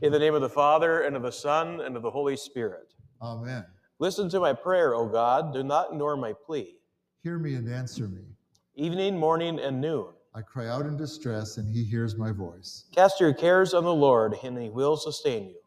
[0.00, 2.94] In the name of the Father, and of the Son, and of the Holy Spirit.
[3.20, 3.64] Amen.
[3.98, 5.52] Listen to my prayer, O God.
[5.52, 6.76] Do not ignore my plea.
[7.24, 8.22] Hear me and answer me.
[8.76, 10.06] Evening, morning, and noon.
[10.36, 12.84] I cry out in distress, and he hears my voice.
[12.94, 15.58] Cast your cares on the Lord, and he will sustain you.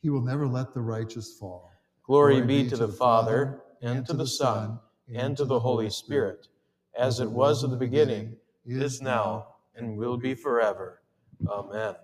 [0.00, 1.70] He will never let the righteous fall.
[2.04, 4.78] Glory, be to the Father, and to the Son,
[5.14, 6.48] and to the Holy Spirit,
[6.98, 11.02] as it was in the beginning, is now, and will be forever.
[11.46, 11.94] Amen.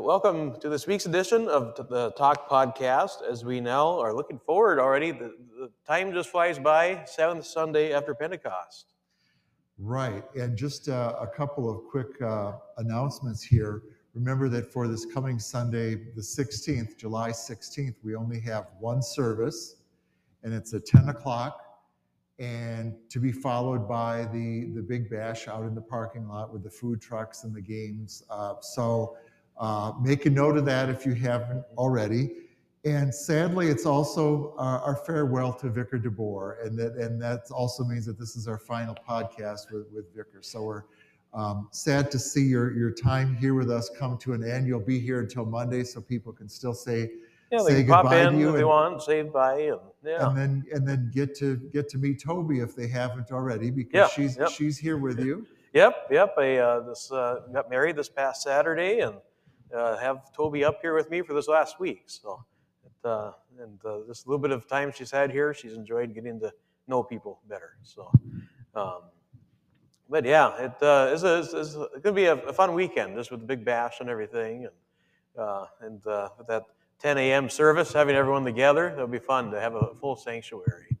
[0.00, 3.28] Welcome to this week's edition of the Talk Podcast.
[3.28, 7.92] As we now are looking forward already, the, the time just flies by, seventh Sunday
[7.92, 8.94] after Pentecost.
[9.76, 10.22] Right.
[10.36, 13.82] And just uh, a couple of quick uh, announcements here.
[14.14, 19.82] Remember that for this coming Sunday, the 16th, July 16th, we only have one service,
[20.44, 21.60] and it's at 10 o'clock,
[22.38, 26.62] and to be followed by the, the big bash out in the parking lot with
[26.62, 28.22] the food trucks and the games.
[28.30, 29.16] Uh, so
[29.58, 32.30] uh, make a note of that if you haven't already.
[32.84, 37.84] And sadly, it's also our, our farewell to Vicar DeBoer, and that and that also
[37.84, 40.38] means that this is our final podcast with, with Vicar.
[40.42, 40.84] So we're
[41.34, 44.66] um, sad to see your your time here with us come to an end.
[44.68, 47.10] You'll be here until Monday, so people can still say
[47.50, 50.28] Yeah, say they goodbye in to you if they and- want, say bye, and yeah.
[50.28, 53.92] and then and then get to get to meet Toby if they haven't already, because
[53.92, 54.50] Yeah, she's yep.
[54.50, 55.44] she's here with you.
[55.74, 56.34] Yep, yep.
[56.38, 59.16] I uh, this uh, got married this past Saturday, and
[59.76, 62.04] uh, have Toby up here with me for this last week.
[62.06, 62.44] So,
[63.04, 66.52] uh, and uh, this little bit of time she's had here, she's enjoyed getting to
[66.86, 67.76] know people better.
[67.82, 68.10] So,
[68.74, 69.02] um,
[70.08, 73.40] but yeah, it uh, is it's going to be a, a fun weekend, just with
[73.40, 74.74] the big bash and everything, and
[75.38, 76.64] uh, and uh, with that
[77.00, 77.48] 10 a.m.
[77.48, 80.96] service, having everyone together, it'll be fun to have a full sanctuary.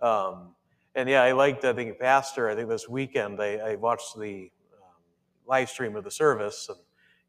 [0.00, 0.54] Um,
[0.94, 4.50] and yeah, I liked, I think, Pastor, I think this weekend, I, I watched the
[4.74, 4.88] um,
[5.46, 6.68] live stream of the service.
[6.68, 6.78] And,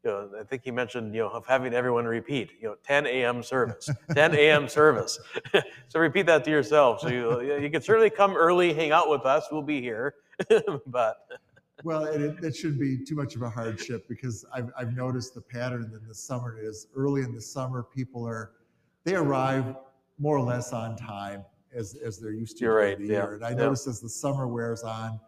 [0.04, 3.06] you know, I think he mentioned, you know, of having everyone repeat, you know, 10
[3.06, 3.42] a.m.
[3.42, 4.68] service, 10 a.m.
[4.68, 5.18] service.
[5.88, 7.00] so repeat that to yourself.
[7.00, 9.46] So you, you can certainly come early, hang out with us.
[9.50, 10.14] We'll be here.
[10.86, 11.16] but
[11.82, 15.34] Well, and it, it shouldn't be too much of a hardship because I've, I've noticed
[15.34, 18.52] the pattern in the summer is early in the summer, people are,
[19.04, 19.74] they arrive
[20.18, 21.44] more or less on time
[21.74, 23.34] as, as they're used to You're right, the yeah, year.
[23.34, 23.56] And I yeah.
[23.56, 25.18] notice as the summer wears on,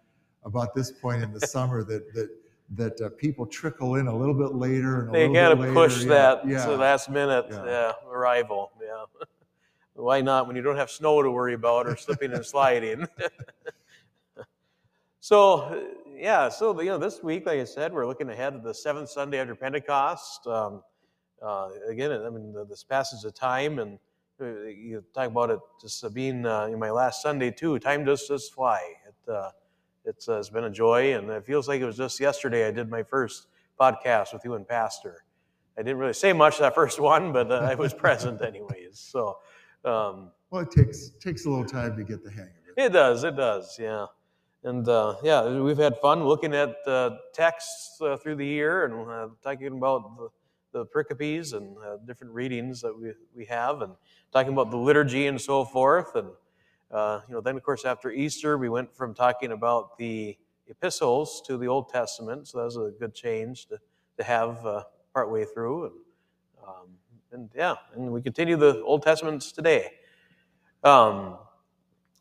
[0.45, 2.31] about this point in the summer, that, that,
[2.77, 6.05] that uh, people trickle in a little bit later and a they got to push
[6.05, 6.65] that yeah.
[6.65, 7.65] to the last minute Yeah.
[7.65, 8.71] yeah, arrival.
[8.81, 9.05] Yeah.
[9.95, 13.07] Why not when you don't have snow to worry about or slipping and sliding?
[15.21, 15.85] so,
[16.17, 19.11] yeah, so you know, this week, like I said, we're looking ahead to the seventh
[19.11, 20.47] Sunday after Pentecost.
[20.47, 20.83] Um,
[21.43, 23.99] uh, again, I mean, the- this passage of time, and
[24.41, 27.79] uh, you talk about it just uh, being uh, in my last Sunday too.
[27.79, 28.81] Time does just fly.
[29.07, 29.51] It, uh,
[30.05, 32.71] it's, uh, it's been a joy, and it feels like it was just yesterday I
[32.71, 33.47] did my first
[33.79, 35.25] podcast with you and Pastor.
[35.79, 38.99] I didn't really say much that first one, but uh, I was present anyways.
[38.99, 39.39] So
[39.85, 42.85] um, Well, it takes, takes a little time to get the hang of it.
[42.85, 44.07] it does, it does, yeah.
[44.63, 49.11] And uh, yeah, we've had fun looking at uh, texts uh, through the year and
[49.11, 50.29] uh, talking about the,
[50.73, 53.95] the pericopes and uh, different readings that we, we have and
[54.33, 56.15] talking about the liturgy and so forth.
[56.15, 56.29] And
[56.91, 60.37] uh, you know, then of course after Easter, we went from talking about the
[60.67, 62.49] epistles to the Old Testament.
[62.49, 63.79] So that was a good change to,
[64.19, 65.85] to have uh, partway through.
[65.85, 65.95] And,
[66.67, 66.89] um,
[67.33, 69.93] and yeah, and we continue the Old Testaments today.
[70.83, 71.37] Um,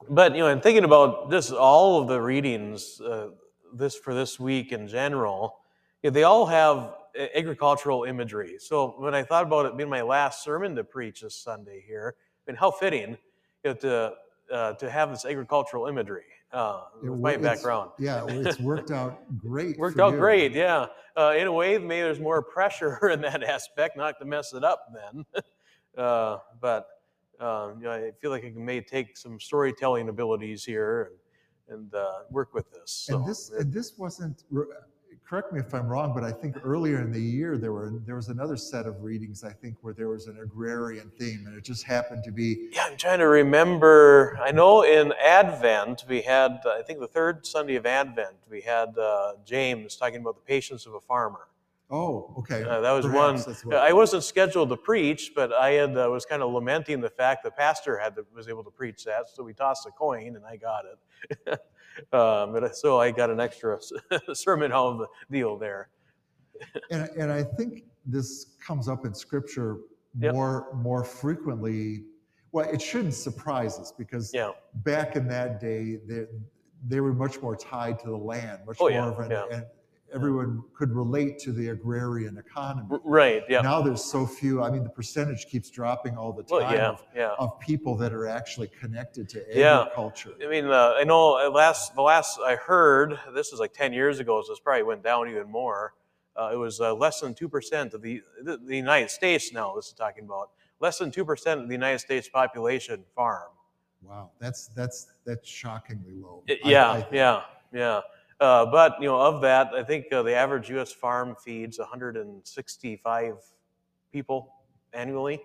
[0.09, 3.30] but you know, and thinking about just all of the readings uh,
[3.74, 5.59] this for this week in general,
[6.01, 6.94] you know, they all have
[7.36, 8.57] agricultural imagery.
[8.59, 12.16] So when I thought about it being my last sermon to preach this Sunday here,
[12.18, 13.18] I mean, how fitting
[13.63, 14.13] you know, to
[14.52, 17.92] uh, to have this agricultural imagery uh, It with my background.
[18.00, 19.78] Yeah, it's worked out great.
[19.78, 20.20] Worked out you.
[20.20, 20.88] great, yeah.
[21.16, 24.64] Uh, in a way, maybe there's more pressure in that aspect, not to mess it
[24.64, 25.26] up then.
[25.98, 26.88] uh, but
[27.40, 31.12] um, you know, I feel like I may take some storytelling abilities here
[31.70, 32.92] and, and uh, work with this.
[32.92, 34.44] So, And this and this wasn't.
[35.30, 38.16] Correct me if I'm wrong, but I think earlier in the year there were there
[38.16, 39.44] was another set of readings.
[39.44, 42.70] I think where there was an agrarian theme, and it just happened to be.
[42.72, 44.40] yeah, I'm trying to remember.
[44.42, 48.98] I know in Advent we had, I think the third Sunday of Advent, we had
[48.98, 51.50] uh, James talking about the patience of a farmer.
[51.92, 52.64] Oh, okay.
[52.64, 53.75] Uh, that was Perhaps one.
[53.75, 57.44] I wasn't scheduled to preach, but I had uh, was kind of lamenting the fact
[57.44, 60.44] the pastor had to, was able to preach that, so we tossed a coin and
[60.44, 61.60] I got it.
[62.13, 63.80] um, but so I got an extra
[64.34, 65.90] sermon out of the deal there.
[66.92, 69.78] And, and I think this comes up in scripture
[70.19, 70.34] Yep.
[70.34, 72.04] more more frequently.
[72.51, 74.51] Well, it shouldn't surprise us because Yeah,
[74.84, 76.25] back in that day, they,
[76.88, 79.46] they were much more tied to the land, much Oh, more yeah, of an, yeah.
[79.51, 79.66] an,
[80.14, 82.88] everyone could relate to the agrarian economy.
[83.04, 83.62] Right, yeah.
[83.62, 84.62] Now there's so few.
[84.64, 87.36] I mean, the percentage keeps dropping all the time Well, yeah, of, yeah.
[87.40, 89.82] of people that are actually connected to Yeah.
[89.82, 90.32] agriculture.
[90.44, 93.94] I mean, uh, I know uh, last the last I heard, this is like 10
[93.94, 95.94] years ago, so this probably went down even more.
[96.36, 99.88] Uh, it was uh, less than 2% of the, the, the United States now, this
[99.88, 103.50] is talking about, less than 2% of the United States population farm.
[104.02, 106.42] Wow, that's that's that's shockingly low.
[106.48, 107.14] Y- I- Yeah, I think.
[107.14, 107.42] yeah,
[107.74, 108.00] yeah.
[108.39, 110.91] Uh, but, you know, of that, I think uh, the average U.S.
[110.91, 113.36] farm feeds 165
[114.13, 114.53] people
[114.94, 115.41] annually.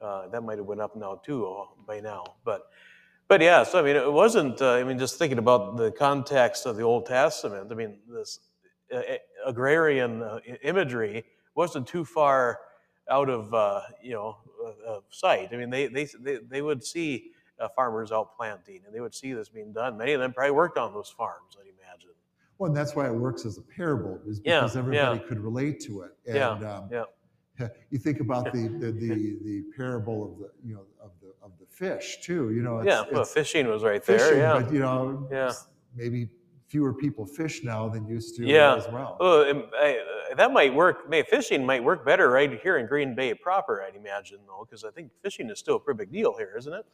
[0.00, 2.68] Uh, that might have went up now too uh, by now, but
[3.26, 3.62] but yeah.
[3.62, 4.60] So I mean, it wasn't.
[4.60, 7.68] Uh, I mean, just thinking about the context of the Old Testament.
[7.70, 8.40] I mean, this
[8.94, 9.00] uh,
[9.46, 10.22] agrarian
[10.62, 11.24] imagery
[11.54, 12.60] wasn't too far
[13.08, 13.44] out of
[14.02, 14.36] you know
[14.86, 15.48] of sight.
[15.52, 17.30] I mean, they they they, they would see
[17.74, 19.96] farmers out planting, and they would see this being done.
[19.96, 21.56] Many of them probably worked on those farms.
[21.58, 21.73] I'd imagine.
[22.58, 25.26] Well, and that's why it works as a parable, is Yeah, because everybody yeah.
[25.28, 26.12] could relate to it.
[26.26, 27.68] And Yeah, um, yeah.
[27.90, 29.08] you think about the, the the
[29.44, 32.52] the parable of the you know of the of the fish too.
[32.52, 34.18] You know, it's, yeah, well, it's fishing was right there.
[34.18, 34.60] fishing, yeah.
[34.60, 35.52] but you know, Yeah.
[35.94, 36.28] maybe
[36.74, 38.74] fewer people fish now than used to Yeah.
[38.74, 39.16] as well.
[39.20, 39.98] I-
[40.32, 41.08] uh, that might work.
[41.08, 44.84] May fishing might work better right here in Green Bay proper, I'd imagine, though, because
[44.84, 46.84] I think fishing is still a pretty big deal here, isn't it?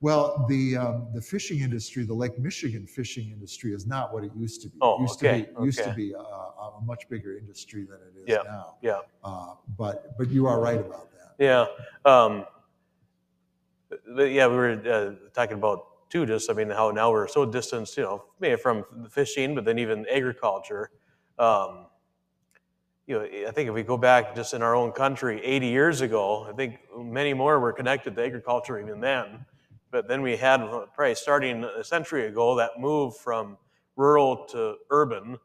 [0.00, 4.32] Well, the um, the fishing industry, the Lake Michigan fishing industry, is not what it
[4.34, 4.78] used to be.
[4.80, 7.98] Oh, it used okay, to be used to be a, a much bigger industry than
[8.08, 8.74] it is Yeah, now.
[8.82, 9.00] yeah.
[9.22, 11.30] Uh, but but you are right about that.
[11.38, 11.66] Yeah.
[12.04, 12.44] Um,
[14.16, 16.26] yeah, we were uh, talking about too.
[16.26, 19.78] Just I mean, how now we're so distanced, you know, maybe from fishing, but then
[19.78, 20.90] even agriculture.
[21.38, 21.86] Um,
[23.06, 26.00] you know, I think if we go back just in our own country 80 years
[26.02, 29.46] ago, I think many more were connected to agriculture even then.
[29.90, 33.56] But then we had uh, probably starting a century ago that move from
[33.96, 35.38] rural to urban,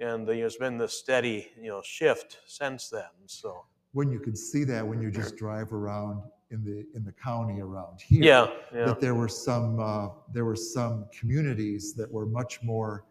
[0.00, 3.10] and it's been this steady you know shift since then.
[3.26, 7.12] So When you can see that when you just drive around in the in the
[7.12, 8.22] county around here.
[8.22, 8.84] yeah, yeah.
[8.84, 13.04] that there were some uh, there were some communities that were much more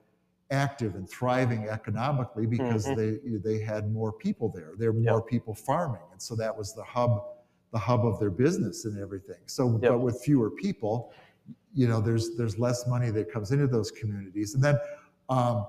[0.51, 2.95] active and thriving economically because Mhm.
[2.95, 4.73] they they had more people there.
[4.77, 5.27] There were more Yep.
[5.27, 7.23] people farming, and so that was the hub
[7.71, 9.39] the hub of their business and everything.
[9.45, 9.81] So, Yep.
[9.91, 11.11] but with fewer people,
[11.73, 14.77] you know, there's there's less money that comes into those communities, and then.
[15.29, 15.65] Um,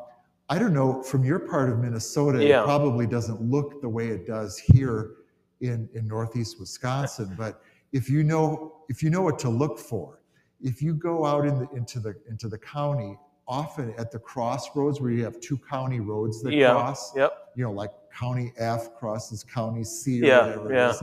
[0.49, 2.61] I don't know, from your part of Minnesota, Yeah.
[2.63, 5.13] it probably doesn't look the way it does here
[5.63, 7.33] in, in Northeast Wisconsin.
[7.39, 7.63] But
[7.93, 10.21] if you know if you know what to look for,
[10.61, 13.17] if you go out in the, into the into the county,
[13.49, 16.73] often at the crossroads where you have two county roads that Yeah.
[16.73, 17.33] cross, Yep.
[17.57, 20.89] you know, like County F crosses County C or Yeah, whatever yeah.
[20.89, 21.03] it is,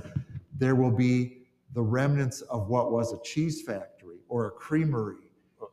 [0.57, 5.29] there will be the remnants of what was a cheese factory or a creamery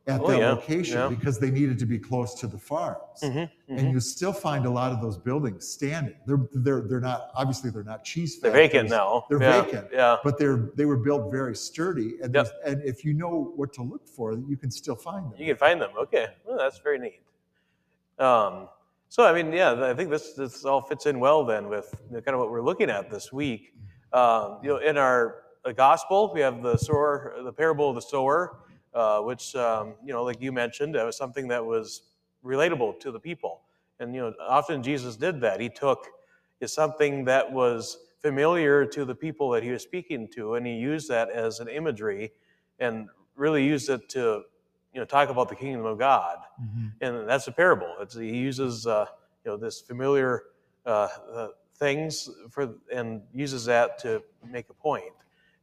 [0.07, 1.07] at Oh, that yeah, location yeah.
[1.09, 3.91] because they needed to be close to the farms Mhm, and mhm.
[3.91, 6.15] you still find a lot of those buildings standing.
[6.25, 8.41] They're they're they're not obviously they're not cheese Factories.
[8.53, 9.25] They're vacant now.
[9.29, 9.61] They're yeah.
[9.61, 9.87] vacant.
[9.91, 10.17] Yeah.
[10.23, 12.47] But they're they were built very sturdy, and Yep.
[12.65, 15.33] and if you know what to look for, you can still find them.
[15.37, 15.91] You can find them.
[15.97, 16.27] Okay.
[16.45, 17.21] Well, that's very neat.
[18.19, 18.69] Um,
[19.09, 22.29] so, I mean, yeah, I think this this all fits in well then with kind
[22.29, 23.73] of what we're looking at this week.
[24.13, 28.01] Um, you know, in our uh, gospel, we have the sower, the parable of the
[28.01, 28.59] sower,
[28.93, 32.03] uh, which um, you know, like you mentioned, that was something that was
[32.43, 33.61] relatable to the people.
[33.99, 35.59] And you know, often Jesus did that.
[35.59, 36.07] He took
[36.59, 40.73] is something that was familiar to the people that he was speaking to, and he
[40.73, 42.31] used that as an imagery,
[42.79, 44.43] and really used it to
[44.93, 46.93] you know talk about the kingdom of God Mhm.
[47.01, 47.93] and that's a parable.
[47.99, 49.05] It's, he uses uh,
[49.45, 50.43] you know this familiar
[50.85, 55.13] uh, uh, things for and uses that to make a point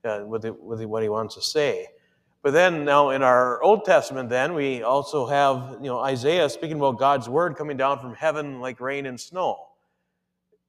[0.04, 1.88] uh, with, the, with the, what he wants to say.
[2.44, 6.76] But then now in our Old Testament, then we also have you know Isaiah speaking
[6.76, 9.68] about God's word coming down from heaven like rain and snow.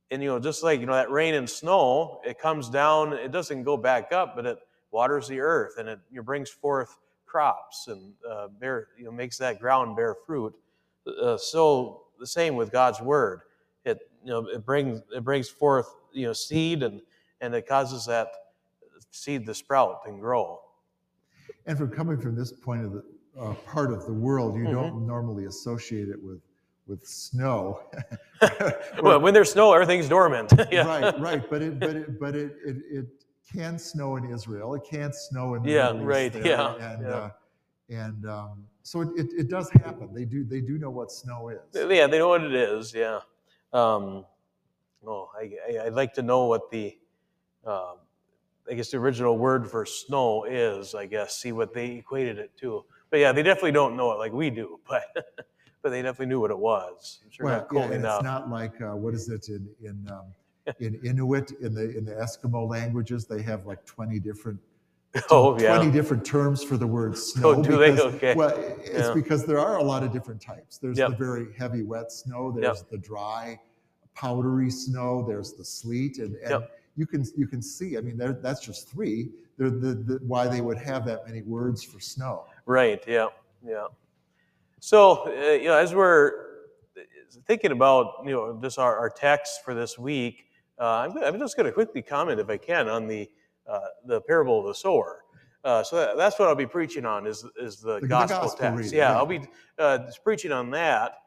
[0.09, 3.11] And you know just like you know that rain and snow, it comes down.
[3.11, 4.57] It doesn't go back up, but it
[4.89, 9.11] waters the earth and it you know, brings forth crops and uh, bear, you know,
[9.11, 10.53] makes that ground bear fruit.
[11.05, 13.41] Uh, so the same with God's word.
[13.83, 17.01] It you know it brings it brings forth you know seed and
[17.41, 18.29] and it causes that
[19.11, 20.61] seed to sprout and grow.
[21.65, 23.03] And from coming from this point of the
[23.39, 24.71] uh, part of the world, you Mhm.
[24.71, 26.41] don't normally associate it with
[26.87, 27.81] with snow.
[29.01, 30.53] Well, when there's snow, everything's dormant.
[30.71, 30.85] yeah.
[30.85, 31.49] Right, right.
[31.49, 33.05] But it but it but it, it it
[33.51, 34.75] can snow in Israel.
[34.75, 37.09] It can't snow in the Yeah, Middle East right, there, yeah, and yeah.
[37.09, 37.29] Uh,
[37.89, 40.13] and um, so it, it, it does happen.
[40.13, 41.59] They do they do know what snow is.
[41.73, 42.93] Yeah, they know what it is.
[42.93, 43.19] Yeah.
[43.73, 44.25] Um,
[45.07, 46.95] oh, I, I, I'd like to know what the,
[47.65, 47.93] uh,
[48.69, 50.95] I guess the original word for snow is.
[50.95, 52.83] I guess see what they equated it to.
[53.11, 54.79] But yeah, they definitely don't know it like we do.
[54.89, 55.03] But
[55.81, 57.19] but they definitely knew what it was.
[57.23, 58.15] I'm sure well, not yeah, and enough.
[58.15, 60.25] it's not like uh, what is it in in um,
[60.79, 64.59] in Inuit in the in the Eskimo languages they have like 20 different
[65.29, 65.91] oh 20 yeah.
[65.91, 67.49] different terms for the word snow.
[67.55, 67.91] Oh, do they?
[67.91, 68.33] Okay.
[68.33, 69.13] Well, it's Yeah.
[69.13, 70.77] because there are a lot of different types.
[70.77, 71.11] There's Yep.
[71.11, 72.51] the very heavy wet snow.
[72.51, 73.59] There's the dry,
[74.15, 75.23] powdery snow.
[75.25, 76.71] There's the sleet, and, and Yep.
[76.95, 77.97] You can you can see.
[77.97, 79.29] I mean, that's just three.
[79.57, 82.45] They're the, the why they would have that many words for snow.
[82.65, 83.03] Right.
[83.07, 83.27] Yeah.
[83.65, 83.87] Yeah.
[84.79, 86.45] So uh, you know, as we're
[87.47, 90.45] thinking about you know just our, our text for this week,
[90.79, 93.29] uh, I'm, I'm just going to quickly comment, if I can, on the
[93.67, 95.21] uh, the parable of the sower.
[95.63, 98.59] Uh, so that, that's what I'll be preaching on is is the, The- gospel, gospel
[98.59, 98.77] text.
[98.77, 99.17] reading, yeah, yeah.
[99.17, 99.41] I'll be
[99.79, 101.17] uh, preaching on that.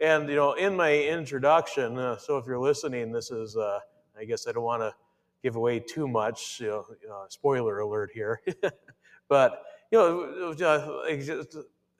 [0.00, 3.80] And you know, in my introduction, uh, so if you're listening, this is uh,
[4.16, 4.94] I guess I don't want to
[5.42, 6.60] give away too much.
[6.60, 8.40] You know, uh, spoiler alert here,
[9.28, 11.14] but you know, uh,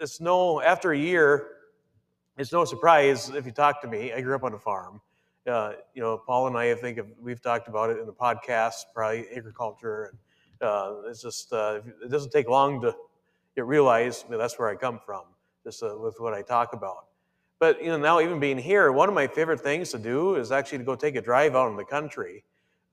[0.00, 1.48] it's no after a year.
[2.36, 4.12] It's no surprise if you talk to me.
[4.12, 5.00] I grew up on a farm.
[5.46, 8.84] Uh, you know, Paul and I, I think, we've talked about it in the podcast,
[8.94, 10.12] probably agriculture,
[10.60, 12.94] and uh, it's just uh, it doesn't take long to
[13.64, 15.22] realize you that's where I come from,
[15.64, 17.06] just uh, with what I talk about.
[17.58, 20.52] But you know, now even being here, one of my favorite things to do is
[20.52, 22.44] actually to go take a drive out in the country.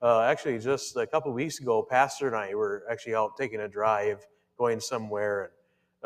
[0.02, 3.68] Uh, actually, just a couple weeks ago, Pastor and I were actually out taking a
[3.68, 4.26] drive,
[4.58, 5.52] going somewhere, and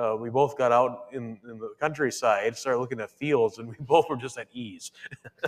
[0.01, 3.77] uh, we both got out in, in the countryside, started looking at fields, and we
[3.81, 4.93] both were just at ease.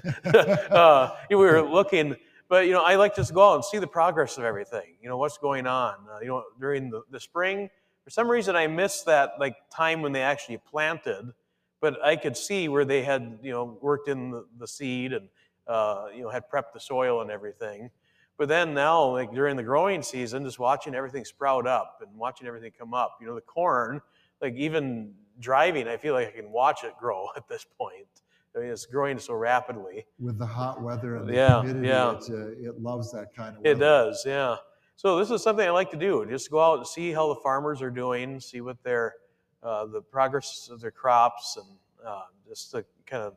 [0.24, 2.16] uh, we were looking,
[2.48, 4.96] but you know, I like to just go out and see the progress of everything.
[5.00, 5.94] You know, what's going on.
[6.12, 7.70] Uh, you know, during the, the spring,
[8.04, 11.32] for some reason, I missed that like time when they actually planted,
[11.80, 15.28] but I could see where they had you know worked in the, the seed and
[15.68, 17.90] uh, you know had prepped the soil and everything.
[18.38, 22.46] But then now, like during the growing season, just watching everything sprout up and watching
[22.46, 23.18] everything come up.
[23.20, 24.00] You know, the corn,
[24.40, 28.06] like even driving, I feel like I can watch it grow at this point.
[28.54, 30.06] I mean, it's growing so rapidly.
[30.18, 32.10] With the hot weather and the Yeah, humidity, yeah.
[32.12, 34.56] It, uh, it loves that kind of It does, yeah.
[34.96, 36.26] So this is something I like to do.
[36.28, 39.14] Just go out and see how the farmers are doing, see what their
[39.62, 41.66] uh, the progress of their crops, and
[42.06, 43.34] uh, just to kind of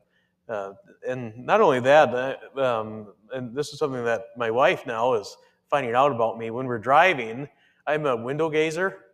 [0.47, 0.73] uh,
[1.07, 5.35] and not only that, uh, um, and this is something that my wife now is
[5.69, 7.47] finding out about me when we're driving.
[7.87, 9.05] I'm a window gazer.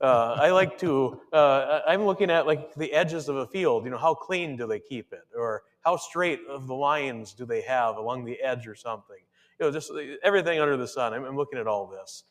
[0.00, 1.20] Uh, I like to.
[1.30, 3.84] Uh, I'm looking at like the edges of a field.
[3.84, 7.44] You know, how clean do they keep it, or how straight of the lines do
[7.44, 9.18] they have along the edge, or something.
[9.60, 9.92] You know, just
[10.24, 11.12] everything under the sun.
[11.12, 12.24] I'm, I'm looking at all this.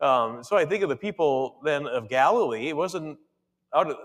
[0.00, 2.68] Um, so I think of the people then of Galilee.
[2.68, 3.18] It wasn't
[3.74, 3.96] out of,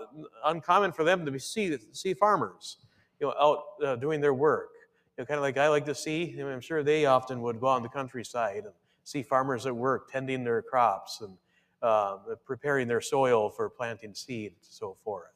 [0.44, 2.78] uncommon for them to be, see see farmers,
[3.20, 4.70] you know, out uh, doing their work.
[5.16, 6.36] You know, kind of like I like to see.
[6.40, 8.72] I'm sure they often would go on the countryside and
[9.04, 11.36] see farmers at work tending their crops and
[11.82, 15.32] uh, preparing their soil for planting seed and so forth.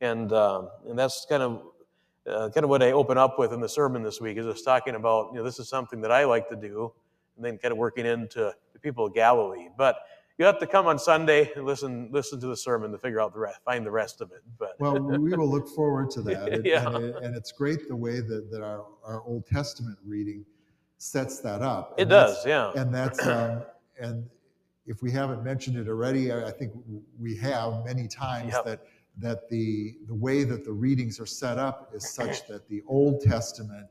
[0.00, 1.62] And um, and that's kind of
[2.26, 4.64] uh, kind of what I open up with in the sermon this week is just
[4.64, 6.92] talking about you know this is something that I like to do,
[7.36, 9.68] and then kind of working into the people of Galilee.
[9.76, 9.96] But
[10.38, 13.32] you have to come on Sunday and listen listen to the sermon to figure out
[13.32, 14.42] the rest, find the rest of it.
[14.58, 16.48] But Well, we will look forward to that.
[16.52, 16.86] And, Yeah.
[16.94, 20.44] and, it- and it's great the way that, that our, our Old Testament reading
[20.98, 21.94] sets that up.
[21.98, 23.62] it And that's- does, yeah, And that's, um,
[24.00, 24.28] and
[24.86, 26.72] if we haven't mentioned it already, I I think
[27.20, 28.64] we have many times Yep.
[28.64, 28.80] that,
[29.18, 33.20] that the, the way that the readings are set up is such that the Old
[33.20, 33.86] Testament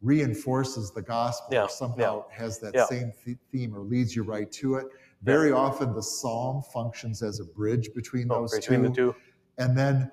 [0.00, 2.86] reinforces the gospel Yeah, or somehow has that yeah.
[2.86, 4.86] same th- theme or leads you right to it.
[5.22, 8.88] Very often the psalm functions as a bridge between Oh, those between two.
[8.88, 9.14] the two.
[9.58, 10.10] And then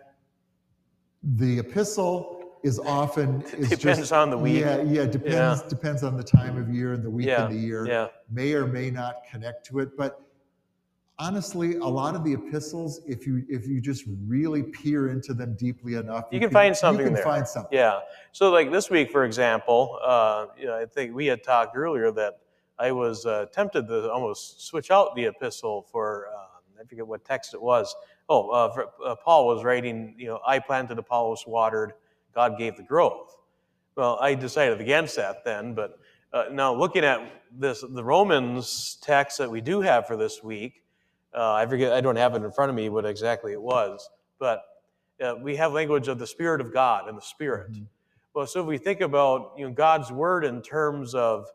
[1.24, 4.62] the epistle is often is Depends just, on the week.
[4.62, 7.60] Yeah, yeah, depends depends on the time of year and the week Yeah, and the
[7.60, 7.86] year.
[7.88, 10.22] Yeah, May or may not connect to it, but
[11.20, 15.56] honestly, a lot of the epistles, if you if you just really peer into them
[15.56, 17.24] deeply enough, You can find something You can there.
[17.24, 17.78] find something.
[17.78, 18.00] yeah.
[18.32, 22.12] So like this week, for example, uh, you know, I think we had talked earlier
[22.14, 22.40] that
[22.80, 27.24] I was uh, tempted to almost switch out the epistle for um, I forget what
[27.26, 27.96] text it was.
[28.30, 31.94] Oh, uh, for, uh, Paul was writing, you know, I planted, Apollos watered,
[32.34, 33.38] God gave the growth.
[33.96, 36.00] Well, I decided against that then, but
[36.34, 40.84] uh, now looking at this, the Romans text that we do have for this week,
[41.34, 44.10] uh, I forget, I don't have it in front of me what exactly it was,
[44.40, 44.64] but
[45.24, 47.72] uh, we have language of the Spirit of God and the Spirit.
[47.74, 47.88] Mhm.
[48.34, 51.48] Well, so if we think about you know God's word in terms of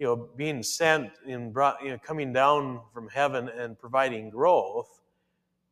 [0.00, 5.00] you know being sent and brought you know coming down from heaven and providing growth,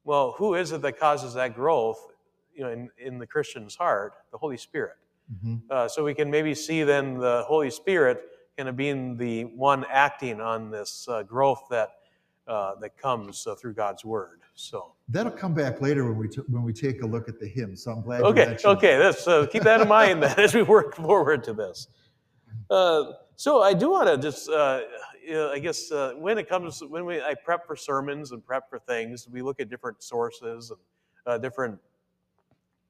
[0.05, 2.13] well, who is it that causes that growth?
[2.55, 4.97] You know, in, in the Christian's heart, the Holy Spirit.
[5.45, 5.61] Mhm.
[5.71, 8.23] Uh, so we can maybe see then the Holy Spirit
[8.57, 11.91] kind of being the one acting on this uh, growth that
[12.47, 14.41] uh, that comes uh, through God's word.
[14.55, 17.47] So That'll come back later when we, t- when we take a look at the
[17.47, 17.77] hymn.
[17.77, 20.55] So I'm glad you okay, mentioned okay, let's uh, keep that in mind then as
[20.55, 21.89] we work forward to this.
[23.39, 24.81] Uh, so I do want to just, uh,
[25.25, 28.45] you know, I guess, uh, when it comes when we I prep for sermons and
[28.45, 30.79] prep for things, we look at different sources and
[31.27, 31.79] uh, different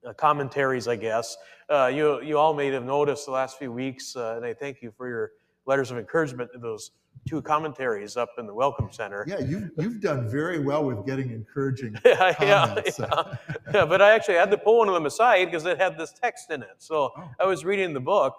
[0.07, 1.37] uh, commentaries, I guess.
[1.69, 4.81] Uh, you you all may have noticed the last few weeks, uh, and I thank
[4.83, 5.33] you for your
[5.67, 6.93] letters of encouragement to those
[7.28, 9.26] two commentaries up in the Welcome Center.
[9.28, 12.99] Yeah, you've, you've done very well with getting encouraging yeah, yeah, comments.
[12.99, 13.35] yeah.
[13.75, 16.12] Yeah, but I actually had to pull one of them aside because it had this
[16.12, 16.76] text in it.
[16.78, 17.31] So Oh.
[17.40, 18.35] I was reading the book,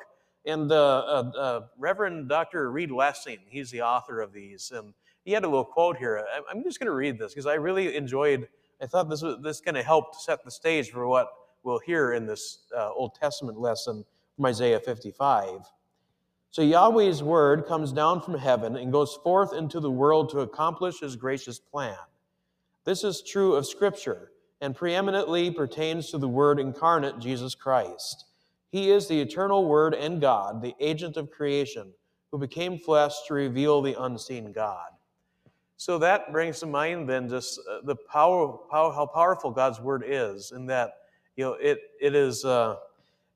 [0.45, 0.99] and uh,
[1.35, 2.71] uh, Reverend Dr.
[2.71, 4.93] Reed Lessing, he's the author of these, and
[5.25, 6.25] he had a little quote here.
[6.49, 8.47] I'm just going to read this because I really enjoyed.
[8.81, 11.27] I thought this was this going to help to set the stage for what
[11.63, 14.05] we'll hear in this uh, Old Testament lesson
[14.35, 15.61] from Isaiah 55.
[16.51, 20.99] So Yahweh's word comes down from heaven and goes forth into the world to accomplish
[20.99, 21.97] his gracious plan.
[22.85, 24.31] This is true of Scripture
[24.61, 28.25] and preeminently pertains to the Word incarnate, Jesus Christ.
[28.71, 31.91] He is the eternal Word and God, the agent of creation,
[32.31, 34.89] who became flesh to reveal the unseen God.
[35.77, 40.03] So that brings to mind then just uh, the power, power, how powerful God's Word
[40.05, 40.93] is, in that
[41.35, 42.75] you know it it is uh,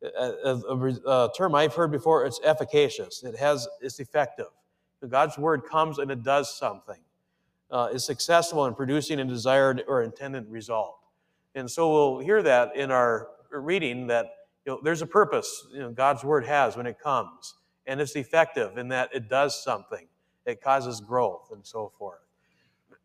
[0.04, 0.75] a, a,
[1.08, 2.25] a- term I've heard before.
[2.25, 3.24] It's efficacious.
[3.24, 4.48] It has it's effective.
[5.08, 7.00] God's Word comes and it does something
[7.72, 10.98] uh, is successful in producing a desired or intended result.
[11.56, 14.28] And so we'll hear that in our reading that
[14.65, 17.55] you know, there's a purpose you know, God's word has when it comes,
[17.88, 20.08] and it's effective in that it does something.
[20.46, 22.20] It causes growth and so forth.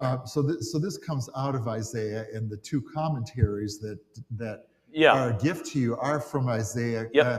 [0.00, 3.98] Uh, so, this, so this comes out of Isaiah, and the two commentaries that
[4.36, 7.06] that Yeah, are a gift to you are from Isaiah.
[7.12, 7.26] Yep.
[7.26, 7.38] Uh,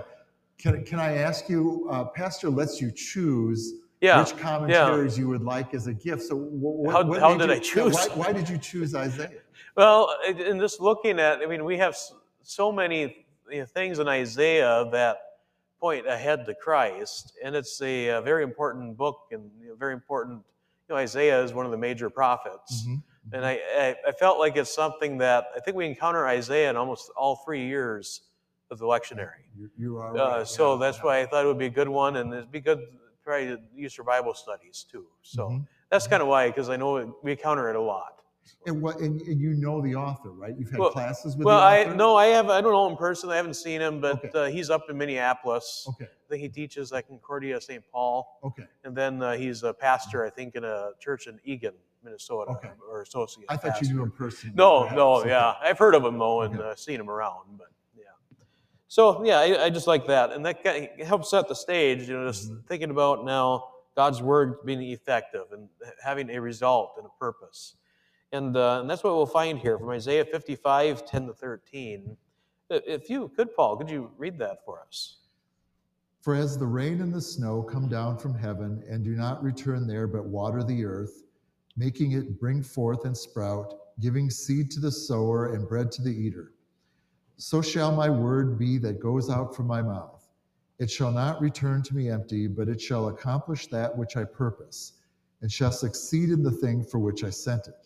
[0.58, 4.20] can, can I ask you, uh, Pastor lets you choose yeah.
[4.20, 6.24] which commentaries you would like as a gift.
[6.24, 7.94] So, wh- wh- How- what how did you- I choose?
[7.96, 9.32] Why, why did you choose Isaiah?
[9.76, 11.96] Well, in just looking at, I mean, we have
[12.42, 15.18] so many you know, things in Isaiah that
[15.80, 19.94] point ahead to Christ, and it's a, uh very important book and you know, very
[19.94, 20.44] important.
[20.88, 22.86] You know, Isaiah is one of the major prophets.
[22.88, 23.04] Mhm.
[23.32, 26.76] And I, I, I felt like it's something that I think we encounter Isaiah in
[26.76, 28.22] almost all three years
[28.72, 29.44] of the lectionary.
[29.56, 31.04] You, you are Uh, right, so yeah, that's yeah.
[31.06, 33.46] why I thought it would be a good one, and it'd be good to try
[33.46, 35.06] to use your Bible studies too.
[35.22, 35.68] So Mhm.
[35.92, 38.19] that's kind of why, because I know we encounter it a lot.
[38.66, 39.00] And what?
[39.00, 40.54] And, and you know the author, right?
[40.58, 41.96] You've had Well- classes with Well, the I author.
[41.96, 43.34] no, I have I don't know him personally.
[43.34, 44.30] I haven't seen him, but Okay.
[44.38, 45.86] uh, he's up in Minneapolis.
[45.90, 46.06] Okay.
[46.06, 47.84] I think he teaches at Concordia St.
[47.92, 48.66] Paul, Okay.
[48.84, 52.72] and then uh, he's a pastor, I think, in a church in Eagan, Minnesota, Okay.
[52.90, 53.46] or associate.
[53.50, 53.86] I thought pastor.
[53.86, 54.56] you knew him personally.
[54.56, 54.96] No, perhaps.
[54.98, 55.30] no, Okay.
[55.30, 56.70] yeah, I've heard of him though and Okay.
[56.70, 58.04] uh, seen him around, but yeah.
[58.88, 62.08] So yeah, I, I just like that, and that kind of helps set the stage.
[62.10, 62.66] You know, just Mhm.
[62.68, 65.68] thinking about now God's word being effective and
[66.04, 67.76] having a result and a purpose,
[68.32, 72.18] and uh, and that's what we'll find here from Isaiah 55, 10 to 13.
[72.70, 75.18] If you could, Paul, could you read that for us?
[76.22, 79.88] For as the rain and the snow come down from heaven and do not return
[79.88, 81.24] there, but water the earth,
[81.78, 86.12] making it bring forth and sprout, giving seed to the sower and bread to the
[86.12, 86.54] eater,
[87.42, 90.28] so shall my word be that goes out from my mouth.
[90.78, 94.94] It shall not return to me empty, but it shall accomplish that which I purpose,
[95.42, 97.79] and shall succeed in the thing for which I sent it.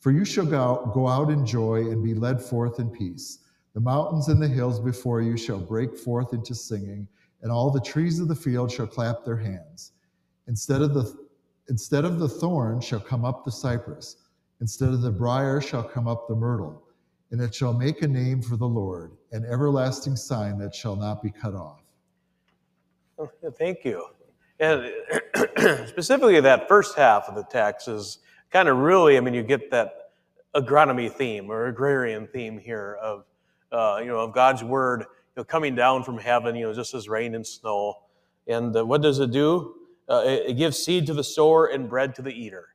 [0.00, 3.40] For you shall go, go out in joy and be led forth in peace.
[3.74, 7.08] The mountains and the hills before you shall break forth into singing
[7.42, 9.92] and all the trees of the field shall clap their hands.
[10.48, 11.16] Instead of the
[11.68, 14.16] instead of the thorn shall come up the cypress,
[14.60, 16.82] instead of the briar shall come up the myrtle,
[17.30, 21.22] and it shall make a name for the Lord, an everlasting sign that shall not
[21.22, 21.82] be cut off.
[23.18, 24.04] Oh, Thank you.
[24.58, 24.92] And
[25.88, 28.18] specifically, that first half of the text is
[28.56, 30.12] kind of really, I mean, you get that
[30.54, 33.26] agronomy theme or agrarian theme here of,
[33.70, 36.94] uh, you know, of God's word, you know, coming down from heaven, you know, just
[36.94, 37.96] as rain and snow.
[38.46, 39.74] And uh, what does it do?
[40.08, 42.68] Uh, it, it gives seed to the sower and bread to the eater.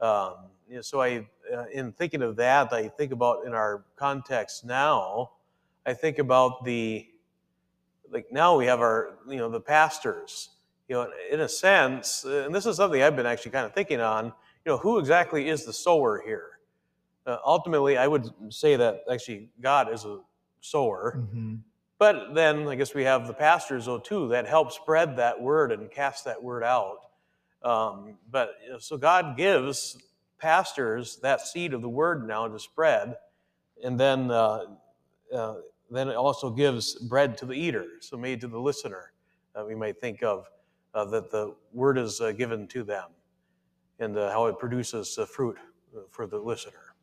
[0.00, 0.36] Um,
[0.70, 4.64] you know, so I, uh, in thinking of that, I think about in our context
[4.64, 5.32] now,
[5.84, 7.06] I think about the,
[8.10, 10.48] like now we have our, you know, the pastors,
[10.88, 14.00] you know, in a sense, and this is something I've been actually kind of thinking
[14.00, 14.32] on,
[14.66, 16.58] you know, who exactly is the sower here?
[17.24, 20.18] Uh, ultimately, I would say that actually God is a
[20.60, 21.60] sower, Mhm.
[21.98, 25.70] but then I guess we have the pastors though too that help spread that word
[25.70, 27.10] and cast that word out.
[27.62, 29.98] Um, but you know, so God gives
[30.38, 33.16] pastors that seed of the word now to spread,
[33.84, 34.76] and then uh,
[35.32, 35.56] uh,
[35.90, 39.12] then it also gives bread to the eater, so made to the listener.
[39.54, 40.50] Uh, we might think of
[40.94, 43.10] uh, that the word is uh, given to them,
[43.98, 45.56] and uh, how it produces uh, fruit
[45.96, 46.94] uh, for the listener.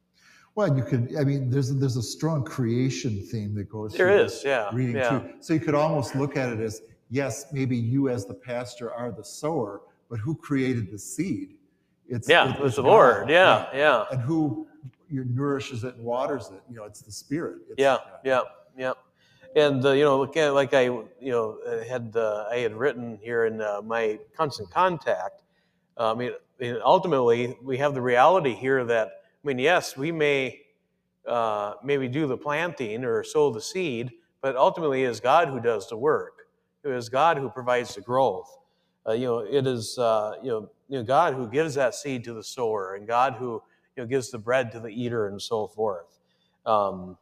[0.56, 1.15] Well, you could.
[1.19, 3.93] I mean, there's there's a strong creation theme that goes.
[3.93, 5.19] There through is, yeah, Reading yeah.
[5.19, 5.34] too.
[5.39, 9.12] So you could almost look at it as yes, maybe you as the pastor are
[9.12, 11.56] the sower, but who created the seed?
[12.08, 13.29] It's Yeah, it- it it's the God, Lord.
[13.29, 14.67] Yeah, yeah, And who
[15.10, 16.62] you nourishes it and waters it?
[16.69, 17.58] You know, it's the Spirit.
[17.69, 18.41] It's, yeah, yeah,
[18.77, 18.93] yeah.
[19.56, 23.17] And uh, you know, like, uh, like I, you know, had uh, I had written
[23.23, 25.41] here in uh, my constant contact.
[25.97, 30.61] I mean, ultimately, we have the reality here that I mean, yes, we may
[31.27, 34.11] uh, maybe do the planting or sow the seed,
[34.41, 36.47] but ultimately, it is God who does the work.
[36.83, 38.57] It is God who provides the growth.
[39.07, 42.23] Uh, you know, it is uh, you know, you know God who gives that seed
[42.25, 43.61] to the sower, and God who
[43.95, 46.19] you know gives the bread to the eater, and so forth.
[46.65, 47.17] Um,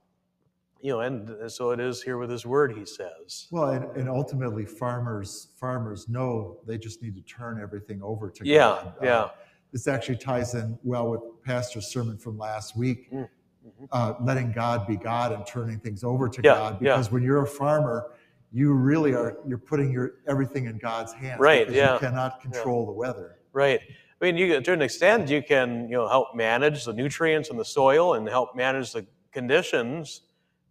[0.81, 2.75] you know, and so it is here with His Word.
[2.75, 8.01] He says, Well, and, and ultimately, farmers farmers know they just need to turn everything
[8.01, 8.87] over to yeah, God.
[9.01, 9.29] Uh, yeah,
[9.71, 13.29] this actually ties in well with Pastor's sermon from last week, Mm,
[13.65, 13.87] mhm.
[13.91, 16.73] uh, letting God be God and turning things over to Yeah, God.
[16.81, 16.93] yeah.
[16.95, 18.11] Because when you're a farmer,
[18.51, 21.39] you really are you're putting your everything in God's hands.
[21.39, 23.37] Right, because yeah, You cannot control the weather.
[23.53, 23.79] right.
[24.21, 27.57] I mean, you to an extent, you can you know help manage the nutrients in
[27.57, 30.21] the soil and help manage the conditions,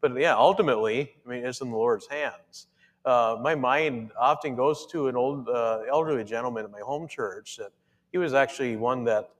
[0.00, 2.66] but yeah, ultimately, I mean, it's in the Lord's hands.
[3.04, 7.56] Uh, my mind often goes to an old uh, elderly gentleman at my home church
[7.56, 7.72] that
[8.12, 9.30] he was actually one that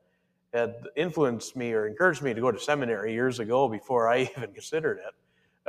[0.53, 4.53] had influenced me or encouraged me to go to seminary years ago before I even
[4.53, 5.15] considered it.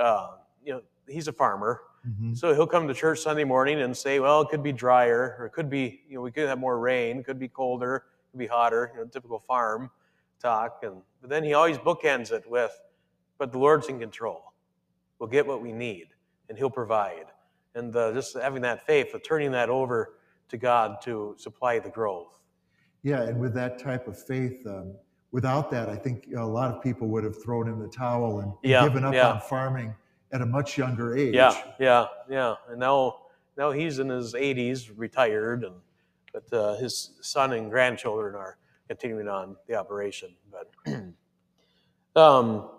[0.01, 2.35] Uh, you know, he's a farmer, Mhm.
[2.35, 5.45] so he'll come to church Sunday morning and say, "Well, it could be drier, or
[5.45, 8.31] it could be, you know, we could have more rain, it could be colder, it
[8.31, 9.91] could be hotter." You know, typical farm
[10.39, 10.79] talk.
[10.83, 12.71] And but then he always bookends it with,
[13.37, 14.50] "But the Lord's in control.
[15.21, 16.07] We'll get what we need,
[16.49, 17.27] and He'll provide."
[17.75, 20.15] And uh, just having that faith of turning that over
[20.49, 22.39] to God to supply the growth.
[23.03, 24.95] Yeah, and with that type of faith, um,
[25.31, 28.51] without that, I think a lot of people would have thrown in the towel and,
[28.63, 29.31] Yeah, given up yeah.
[29.33, 29.93] on farming
[30.31, 31.35] at a much younger age.
[31.35, 32.55] Yeah, yeah, yeah.
[32.67, 33.17] And now,
[33.57, 35.75] now he's in his 80s, retired, and
[36.33, 38.57] but uh, his son and grandchildren are
[38.87, 40.35] continuing on the operation.
[40.51, 40.93] But
[42.21, 42.69] um,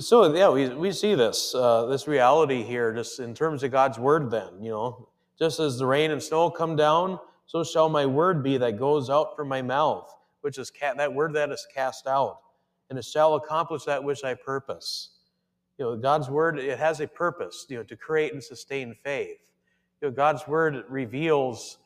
[0.00, 3.98] so yeah, we we see this uh, this reality here, just in terms of God's
[3.98, 4.30] word.
[4.30, 8.42] Then you know, just as the rain and snow come down, so shall my word
[8.42, 12.08] be that goes out from my mouth, which is ca- that word that is cast
[12.08, 12.40] out,
[12.90, 15.10] and it shall accomplish that which I purpose.
[15.78, 19.38] You know god's word it has a purpose you know to create and sustain faith.
[20.02, 21.78] You know god's word reveals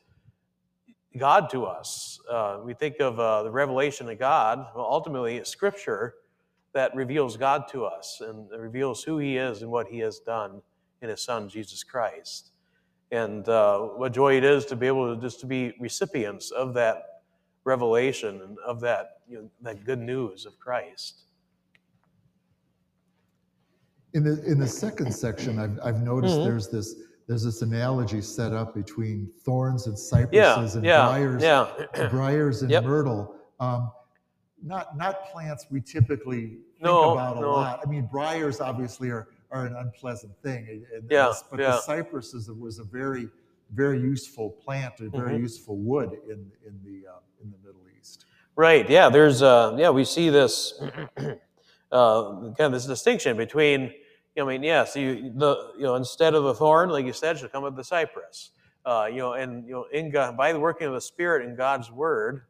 [1.19, 2.19] god to us.
[2.27, 4.67] Uh, we think of uh, the revelation of god.
[4.75, 6.15] Well ultimately it's scripture
[6.75, 10.63] that reveals god to us and reveals who he is and what he has done
[11.03, 12.51] in his son jesus christ
[13.11, 16.73] and uh, what joy it is to be able to just to be recipients of
[16.75, 17.03] that
[17.65, 21.23] revelation and of that you know that good news of christ
[24.15, 26.45] In the in the second section, I've I've noticed Mhm.
[26.45, 26.97] there's this
[27.29, 32.61] there's this analogy set up between thorns and cypresses yeah and yeah briars, yeah briars
[32.63, 32.85] and Yep.
[32.85, 33.35] myrtle.
[33.61, 33.91] Um,
[34.63, 37.53] not not plants we typically think No, about a no.
[37.53, 37.81] lot.
[37.85, 40.67] I mean, briars obviously are are an unpleasant thing.
[40.69, 41.73] and- and Yeah, this- but yeah.
[41.73, 43.29] the cypress is, was a very
[43.75, 45.41] very useful plant, a very Mhm.
[45.41, 48.27] useful wood in in the uh, in the Middle East.
[48.55, 48.89] Right.
[48.89, 49.09] Yeah.
[49.09, 49.43] There's.
[49.43, 49.91] Uh, yeah.
[49.91, 50.81] We see this.
[51.93, 53.93] uh, kind of this distinction between.
[54.35, 54.97] You know, I mean, yes.
[54.97, 57.85] You the you know instead of the thorn, like you said, should come with the
[57.85, 58.51] cypress.
[58.85, 61.55] Uh, you know, and you know, in God, by the working of the Spirit in
[61.55, 62.43] God's Word,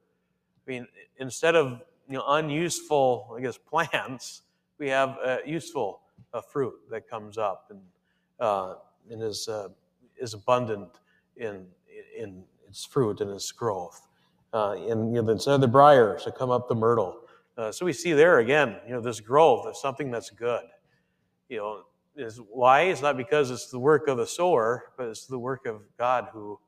[0.66, 0.86] I mean,
[1.18, 1.80] instead of
[2.12, 4.42] you know unuseful, I guess, plants,
[4.78, 6.02] we have uh, useful
[6.34, 7.80] uh, fruit that comes up and
[8.38, 8.74] uh,
[9.10, 9.68] and is uh,
[10.20, 10.90] is abundant
[11.36, 11.66] in
[12.16, 14.08] in its fruit and its growth.
[14.52, 17.20] Uh, and you know, instead of the briar, should come up the myrtle.
[17.56, 20.64] Uh, so we see there again, you know, this growth of something that's good.
[21.48, 21.82] You know,
[22.16, 22.82] is why?
[22.82, 26.28] It's not because it's the work of the sower, but it's the work of God
[26.30, 26.60] who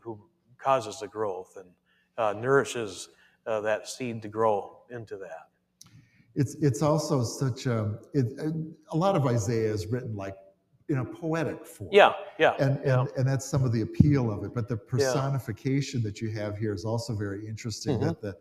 [0.00, 0.18] who
[0.58, 3.10] causes the growth and nourishes
[3.46, 5.48] uh, that seed to grow into that.
[6.34, 8.26] It's it's also such a it,
[8.90, 10.34] a lot of Isaiah is written like
[10.88, 11.90] in a poetic form.
[11.92, 13.06] Yeah, yeah, and and, yeah.
[13.16, 16.74] and that's some of the appeal of it but the personification that you have here
[16.74, 18.02] is also very interesting Mhm.
[18.08, 18.36] that the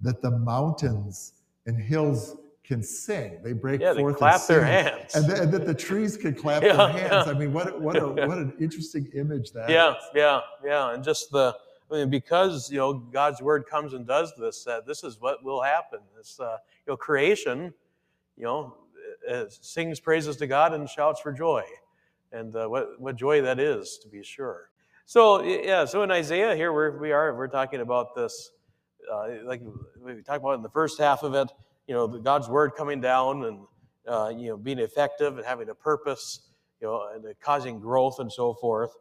[0.00, 1.34] that the mountains
[1.66, 3.92] and hills can sing they break yeah.
[3.92, 5.14] They forth clap and their hands.
[5.14, 7.32] and, th- and that the trees can clap Yeah, their hands yeah.
[7.32, 9.96] i mean what what a what an interesting image that yeah, is.
[10.14, 10.94] yeah, yeah.
[10.94, 11.54] And just the,
[11.90, 14.66] I mean, because you know God's word comes and does this.
[14.66, 16.00] Uh, this is what will happen.
[16.16, 17.74] This, uh, you know, creation,
[18.36, 18.76] you know,
[19.30, 21.62] uh, sings praises to God and shouts for joy,
[22.32, 24.70] and uh, what what joy that is to be sure.
[25.06, 28.50] So yeah, so in Isaiah here we're, we are we're talking about this
[29.12, 29.62] uh, like
[30.00, 31.50] we talked about in the first half of it,
[31.86, 33.58] you know, God's word coming down and
[34.06, 36.40] uh, you know being effective and having a purpose,
[36.80, 38.94] you know, and causing growth and so forth.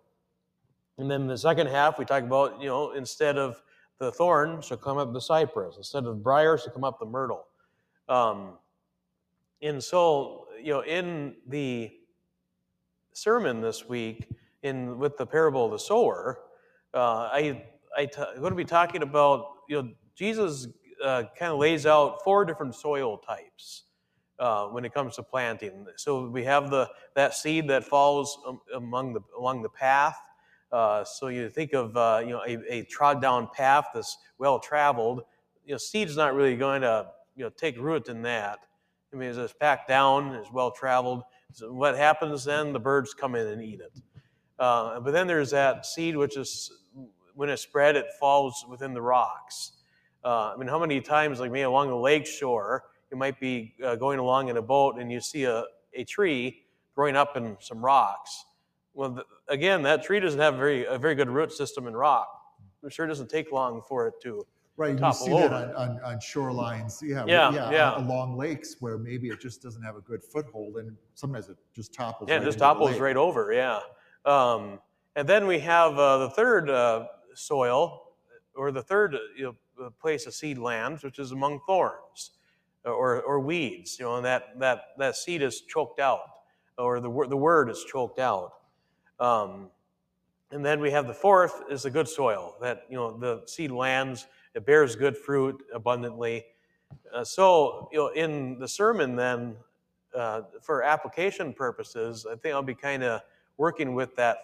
[0.97, 3.61] And then the second half, we talk about you know instead of
[3.99, 7.05] the thorn shall come up the cypress, instead of the briar shall come up the
[7.05, 7.45] myrtle.
[8.09, 8.57] Um,
[9.61, 11.91] and so you know in the
[13.13, 14.27] sermon this week
[14.61, 16.39] in with the parable of the sower,
[16.93, 17.63] uh, I
[17.97, 20.67] I t- I'm going to be talking about you know Jesus
[21.03, 23.83] uh, kind of lays out four different soil types
[24.39, 25.85] uh, when it comes to planting.
[25.95, 28.37] So we have the that seed that falls
[28.75, 30.17] among the along the path.
[30.73, 34.59] Uh, so you think of uh, you know a, a trod down path that's well
[34.59, 35.21] traveled.
[35.65, 38.59] You know, seed's not really going to you know take root in that.
[39.13, 41.21] I mean, it's packed down, it's well traveled.
[41.53, 42.73] So what happens then?
[42.73, 44.01] The birds come in and eat it.
[44.57, 46.71] Uh, but then there's that seed which is
[47.35, 49.73] when it's spread, it falls within the rocks.
[50.23, 53.75] Uh, I mean, how many times, like me, along the lake shore, you might be
[53.83, 56.63] uh, going along in a boat and you see a, a tree
[56.95, 58.45] growing up in some rocks.
[58.93, 62.27] Well, th- again, that tree doesn't have very, a very good root system in rock.
[62.83, 66.17] It sure doesn't take long for it to Right, you see that on, on, on
[66.17, 67.97] shorelines, yeah, Yeah, yeah, yeah.
[68.03, 71.93] along lakes where maybe it just doesn't have a good foothold, and sometimes it just
[71.93, 72.27] topples.
[72.27, 73.01] Yeah, right it just into the topples lake.
[73.01, 73.81] right over, yeah.
[74.25, 74.79] Um,
[75.15, 78.15] and then we have uh, the third uh, soil,
[78.55, 82.31] or the third uh, you know, place of seed lands, which is among thorns
[82.83, 83.99] or, or weeds.
[83.99, 86.21] You know, and that, that, that seed is choked out,
[86.79, 88.53] or the, wor- the word is choked out.
[89.23, 89.69] Um,
[90.51, 93.71] and then we have the fourth is the good soil, that, you know, the seed
[93.71, 96.45] lands, it bears good fruit abundantly.
[97.13, 99.55] Uh, so, you know, in the sermon, then,
[100.13, 103.21] uh, for application purposes, I think I'll be kind of
[103.57, 104.37] working with that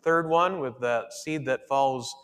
[0.00, 2.14] third one, with that seed that falls,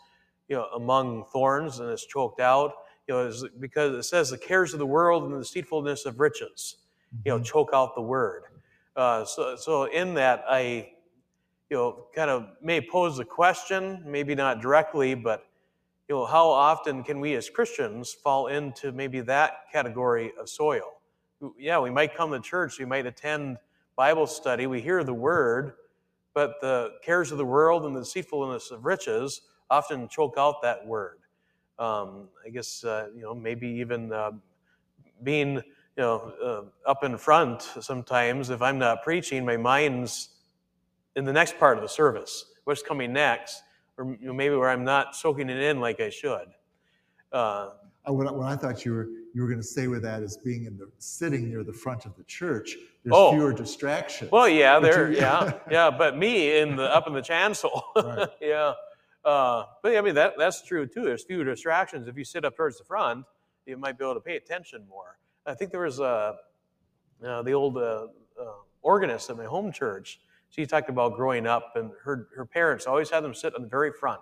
[0.47, 2.73] you know, among thorns and is choked out.
[3.07, 6.19] You know, is because it says the cares of the world and the deceitfulness of
[6.19, 6.77] riches,
[7.23, 7.45] you know, Mhm.
[7.45, 8.43] choke out the word.
[8.95, 10.93] Uh, so, so in that, I,
[11.69, 15.45] you know, kind of may pose a question, maybe not directly, but
[16.07, 21.01] you know, how often can we as Christians fall into maybe that category of soil?
[21.57, 23.57] Yeah, we might come to church, we might attend
[23.95, 25.73] Bible study, we hear the word,
[26.33, 30.85] but the cares of the world and the deceitfulness of riches often choke out that
[30.85, 31.19] word.
[31.77, 34.31] Um, I guess, uh, you know, maybe even uh,
[35.21, 35.63] being, you
[35.97, 40.29] know, uh, up in front sometimes, if I'm not preaching, my mind's
[41.19, 42.45] in the next part of the service.
[42.63, 43.61] What's coming next?
[43.97, 46.47] Or maybe where I'm not soaking it in like I should.
[47.31, 47.71] Uh,
[48.07, 50.23] Uh, what, I- what I thought you were you were going to say with that
[50.23, 52.75] is being in the sitting near the front of the church.
[53.03, 53.31] There's Oh.
[53.31, 54.31] fewer distractions.
[54.31, 58.27] well, yeah, there, yeah, yeah, but me in the up in the chancel, Right.
[58.41, 58.73] yeah.
[59.23, 61.03] Uh, but I mean that that's true too.
[61.03, 62.07] There's fewer distractions.
[62.07, 63.25] If you sit up towards the front,
[63.67, 65.19] you might be able to pay attention more.
[65.45, 66.35] I think there was uh,
[67.23, 68.07] uh, the old uh,
[68.41, 68.45] uh,
[68.81, 70.19] organist at my home church.
[70.49, 73.67] She talked about growing up, and her her parents always had them sit on the
[73.67, 74.21] very front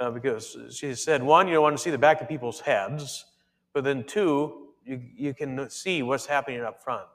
[0.00, 3.24] uh, because she said one, you don't want to see the back of people's heads,
[3.72, 7.06] but then two, you you can see what's happening up front.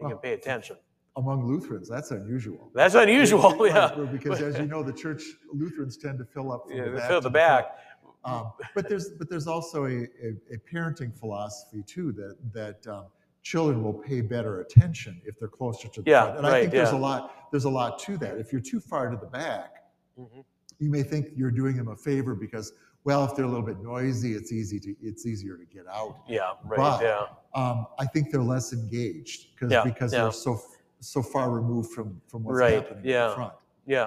[0.00, 0.76] You can pay attention.
[1.16, 2.70] Among Lutherans, that's unusual.
[2.74, 4.06] That's unusual, Right, yeah.
[4.10, 7.08] Because as you know, the church Lutherans tend to fill up from Yeah, the back.
[7.08, 7.78] fill the back.
[8.24, 13.06] Um, but there's but there's also a, a, a parenting philosophy too that that um,
[13.42, 16.38] children will pay better attention if they're closer to the Yeah, front.
[16.38, 16.98] And I think there's yeah.
[16.98, 18.38] a lot there's a lot to that.
[18.38, 19.84] If you're too far to the back,
[20.18, 20.44] Mhm.
[20.78, 22.72] you may think you're doing them a favor because
[23.02, 26.18] well, if they're a little bit noisy, it's easy to it's easier to get out.
[26.28, 26.76] Yeah, right.
[26.76, 30.60] But- yeah, Um, I think they're less engaged because Yeah, because they're so
[31.00, 33.28] so far removed from from what's Right, happening in yeah.
[33.28, 33.54] the front.
[33.86, 34.06] yeah.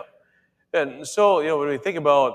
[0.74, 2.34] And so, you know, when we think about,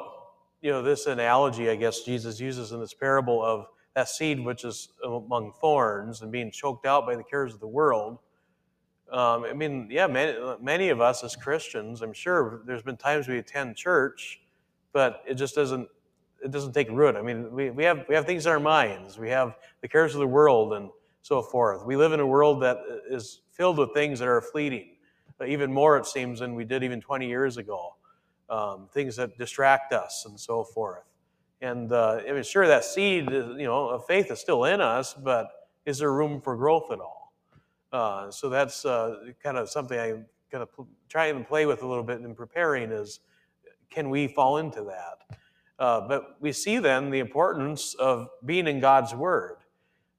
[0.61, 4.64] you know, this analogy, I guess Jesus uses in this parable of that seed which
[4.64, 8.18] is among thorns and being choked out by the cares of the world.
[9.11, 13.27] Um, I mean, yeah, many, many of us as Christians, I'm sure there's been times
[13.27, 14.40] we attend church,
[14.92, 15.88] but it just doesn't
[16.42, 17.16] it doesn't take root.
[17.16, 19.18] I mean, we, we have we have things in our minds.
[19.18, 20.90] We have the cares of the world and
[21.22, 21.85] so forth.
[21.85, 22.79] We live in a world that
[23.11, 24.96] is filled with things that are fleeting,
[25.46, 27.94] even more it seems than we did even 20 years ago.
[28.48, 31.08] Um, things that distract us and so forth.
[31.61, 35.14] And uh, I mean, sure, that seed, you know, of faith is still in us,
[35.14, 35.49] but
[35.85, 37.33] is there room for growth at all?
[37.92, 40.11] Uh, so that's uh, kind of something I
[40.51, 43.21] kind of pl- try and play with a little bit in preparing is,
[43.90, 45.38] can we fall into that?
[45.79, 49.57] Uh, but we see then the importance of being in God's Word,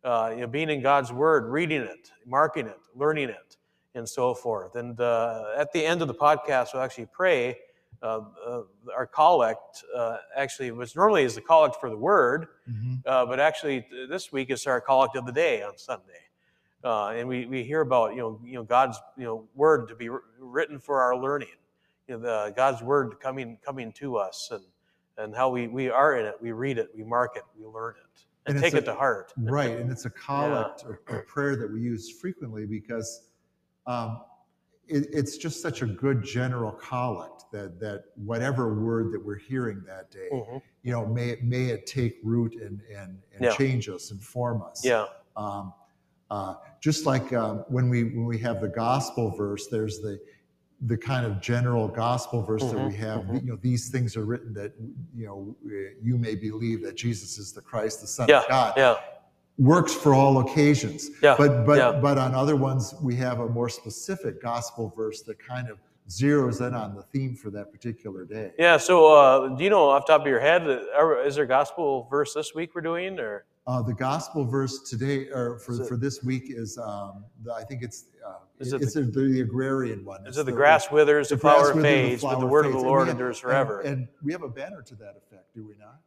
[0.03, 3.57] uh, you know, being in God's Word, reading it, marking it, learning it,
[3.95, 4.75] and so forth.
[4.75, 7.57] And uh, at the end of the podcast, we'll actually pray
[8.01, 8.61] uh, uh,
[8.95, 13.01] our collect uh, actually was normally is the collect for the word, Mhm.
[13.05, 16.13] uh, but actually this week is our collect of the day on Sunday.
[16.83, 19.95] Uh, and we, we hear about you know you know God's you know word to
[19.95, 21.49] be wr- written for our learning,
[22.07, 24.63] you know the God's word coming coming to us and
[25.17, 27.95] and how we, we are in it, we read it, we mark it, we learn
[27.97, 29.33] it, and, And take it's it a- to heart.
[29.35, 33.27] Right, and it's a collect or, or prayer that we use frequently because
[33.85, 34.21] um,
[34.89, 39.83] it, it's just such a good general collect that that whatever word that we're hearing
[39.87, 40.61] that day, Mhm.
[40.83, 43.55] you know, may it may it take root and and, and Yeah.
[43.55, 44.83] change us and form us.
[44.85, 45.73] Yeah, Um,
[46.31, 50.19] uh, just like um, when we when we have the gospel verse, there's the
[50.83, 53.21] the kind of general gospel verse that we Mhm, have.
[53.23, 53.41] mhm.
[53.43, 54.73] You know, these things are written that
[55.15, 55.55] you know
[56.01, 58.73] you may believe that Jesus is the Christ, the Son yeah, of God.
[58.77, 58.95] yeah,
[59.59, 61.09] Works for all occasions.
[61.21, 61.35] yeah.
[61.37, 61.99] But but yeah.
[61.99, 66.65] but on other ones, we have a more specific gospel verse that kind of zeroes
[66.65, 68.51] in on the theme for that particular day.
[68.57, 71.43] Yeah, so uh, do you know off the top of your head, uh, is there
[71.43, 73.19] a gospel verse this week we're doing?
[73.19, 77.63] or Uh, the gospel verse today, or for, for this week, is um, the, I
[77.63, 80.21] think it's uh, Is it it's the, the agrarian one.
[80.21, 83.07] Is It's it the grass withers, the, flower fades, but the word of the Lord
[83.09, 83.81] endures and- forever?
[83.81, 85.99] And, we have a banner to that effect, do we not?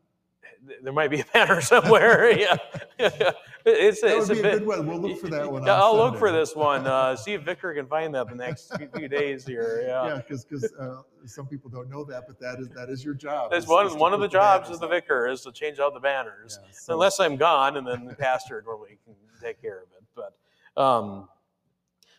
[0.82, 2.30] There might be a banner somewhere.
[2.38, 2.56] yeah,
[2.98, 4.86] it's, That it's would be a good one.
[4.86, 5.68] We'll look for that one.
[5.68, 6.86] I'll look for this one.
[6.86, 9.84] Uh, see if Vicar can find that the next few- days here.
[9.86, 10.06] Yeah.
[10.06, 10.46] Yeah, because
[10.78, 13.50] uh, some people don't know that, but that is that is your job.
[13.50, 16.00] That's one, is one of the jobs of the vicar is to change out the
[16.00, 16.58] banners.
[16.62, 20.04] Yeah, so- Unless I'm gone, and then the pastor normally can take care of it.
[20.14, 21.28] But um,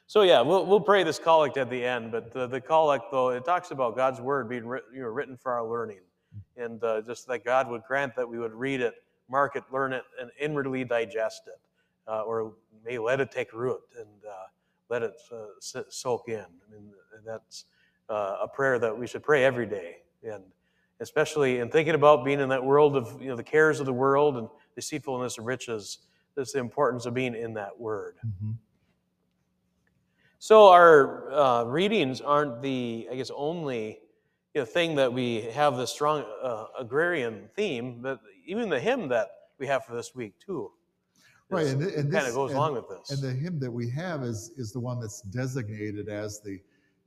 [0.08, 2.12] so yeah, we'll we'll pray this collect at the end.
[2.12, 5.38] But the, the collect though it talks about God's word being writ, you know, written
[5.38, 6.00] for our learning,
[6.58, 8.96] and uh, just that God would grant that we would read it,
[9.30, 11.60] mark it, learn it, and inwardly digest it,
[12.08, 12.54] uh, or
[12.86, 14.46] may let it take root and uh,
[14.90, 16.40] let it uh, soak in.
[16.40, 16.92] I mean,
[17.26, 17.66] that's
[18.10, 20.44] uh, a prayer that we should pray every day, and
[21.00, 23.94] especially in thinking about being in that world of you know the cares of the
[23.94, 26.00] world and deceitfulness of riches.
[26.36, 28.16] That's the importance of being in that word.
[28.26, 28.56] Mhm.
[30.40, 34.00] So our uh, readings aren't the, I guess, only
[34.54, 39.08] you know, thing that we have the strong uh, agrarian theme, but even the hymn
[39.10, 40.72] that we have for this week too.
[41.50, 43.12] Right, and, and kind of goes and- along with this.
[43.12, 46.60] And the hymn that we have is is the one that's designated as the,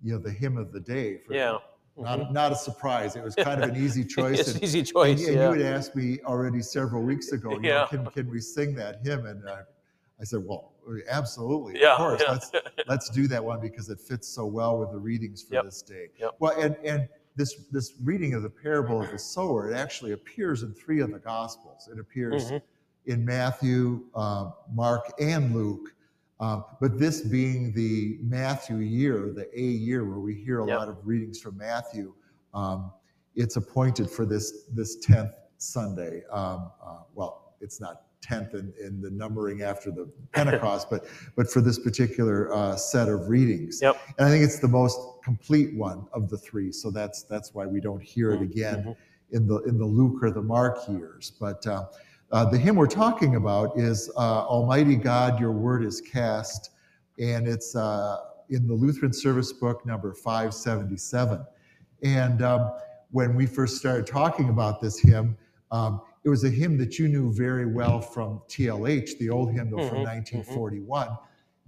[0.03, 1.19] you know, the hymn of the day.
[1.27, 1.59] For, yeah,
[1.97, 2.33] Not Mhm.
[2.33, 3.17] not a surprise.
[3.17, 4.41] It was kind of an easy choice.
[4.41, 5.27] it's and- easy choice.
[5.27, 5.51] and yeah.
[5.53, 7.87] you had asked me already several weeks ago, you know, Yeah.
[7.87, 9.27] can, can we sing that hymn?
[9.27, 9.63] And uh,
[10.21, 10.73] I said, well,
[11.11, 12.23] absolutely, yeah, of course.
[12.25, 12.33] yeah.
[12.33, 12.51] Let's
[12.89, 15.65] let's do that one because it fits so well with the readings for Yep.
[15.65, 16.09] this day.
[16.21, 16.31] Yep.
[16.39, 20.63] Well, and and this this reading of the parable of the sower, it actually appears
[20.63, 21.89] in three of the gospels.
[21.93, 22.63] It appears Mhm.
[23.05, 25.95] in Matthew, uh, Mark, and Luke.
[26.41, 30.79] Uh, but this being the Matthew year, the A year, where we hear a Yep.
[30.79, 32.15] lot of readings from Matthew,
[32.53, 32.93] um,
[33.35, 36.25] it's appointed for this this tenth Sunday.
[36.31, 41.51] Um, uh, well, it's not tenth in, in the numbering after the Pentecost, but but
[41.51, 43.81] for this particular uh, set of readings.
[43.83, 43.97] Yep.
[44.19, 46.73] And I think it's the most complete one of the three.
[46.73, 48.97] So that's that's why we don't hear it again Mhm.
[49.31, 51.33] in the in the Luke or the Mark years.
[51.39, 51.85] But uh,
[52.33, 56.71] uh, the hymn we're talking about is uh, "Almighty God, Your Word is Cast,"
[57.19, 58.19] and it's uh,
[58.51, 61.45] in the Lutheran Service Book number 577.
[62.03, 62.73] And um,
[63.11, 65.37] when we first started talking about this hymn,
[65.71, 69.79] um, it was a hymn that you knew very well from TLH, the old hymnal
[69.89, 70.05] from Mhm, mhm.
[70.05, 71.17] 1941.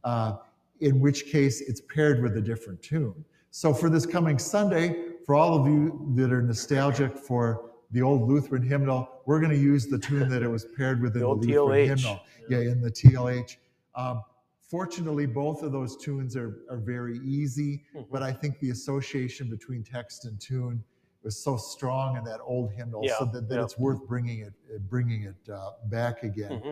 [0.02, 0.36] Uh,
[0.80, 3.24] in which case it's paired with a different tune.
[3.52, 8.28] So for this coming Sunday, for all of you that are nostalgic for the old
[8.28, 11.26] Lutheran hymnal, we're going to use the tune that it was paired with in The
[11.28, 11.86] the, Lutheran TLH.
[11.86, 12.20] hymnal.
[12.48, 13.56] Yeah, in the TLH.
[13.94, 14.22] Um,
[14.60, 18.06] fortunately, both of those tunes are, are very easy, Mhm.
[18.10, 20.82] but I think the association between text and tune
[21.22, 23.62] was so strong in that old hymnal, so that, that yeah.
[23.62, 24.52] it's worth bringing it
[24.88, 26.62] bringing it uh, back again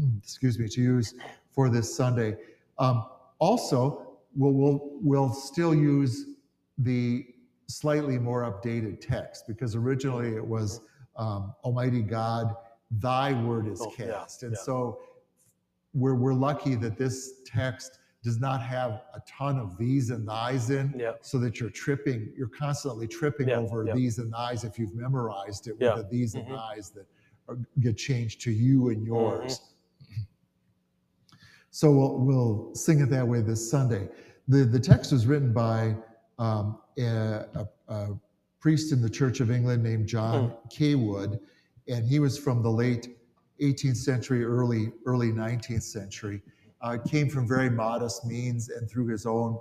[0.00, 0.18] Mhm.
[0.22, 1.14] excuse me, to use
[1.52, 2.36] for this Sunday.
[2.78, 3.04] Um,
[3.38, 6.24] also, we'll, we'll, we'll still use
[6.78, 7.26] the
[7.66, 10.80] slightly more updated text because originally it was
[11.16, 12.54] um, Almighty God,
[12.92, 14.42] Thy word is Oh, yeah, cast.
[14.42, 14.62] and yeah.
[14.62, 15.00] so
[15.92, 20.70] we're, we're lucky that this text does not have a ton of these and thys
[20.70, 21.12] in Yeah.
[21.20, 23.94] so that you're tripping, you're constantly tripping Yeah, over yeah.
[23.94, 26.56] these and thys if you've memorized it with Yeah, the these and mhm.
[26.74, 27.06] thys that
[27.48, 29.60] are, get changed to you and yours.
[29.60, 30.22] Mm-hmm.
[31.70, 34.08] So we'll, we'll sing it that way this Sunday.
[34.46, 35.96] The, the text was written by
[36.38, 38.08] um, a, a, a
[38.60, 40.68] priest in the Church of England named John Hmm.
[40.68, 41.40] Cawood,
[41.88, 43.08] and he was from the late
[43.60, 46.42] 18th century, early early 19th century.
[46.84, 49.58] Uh, came from very modest means, and through his own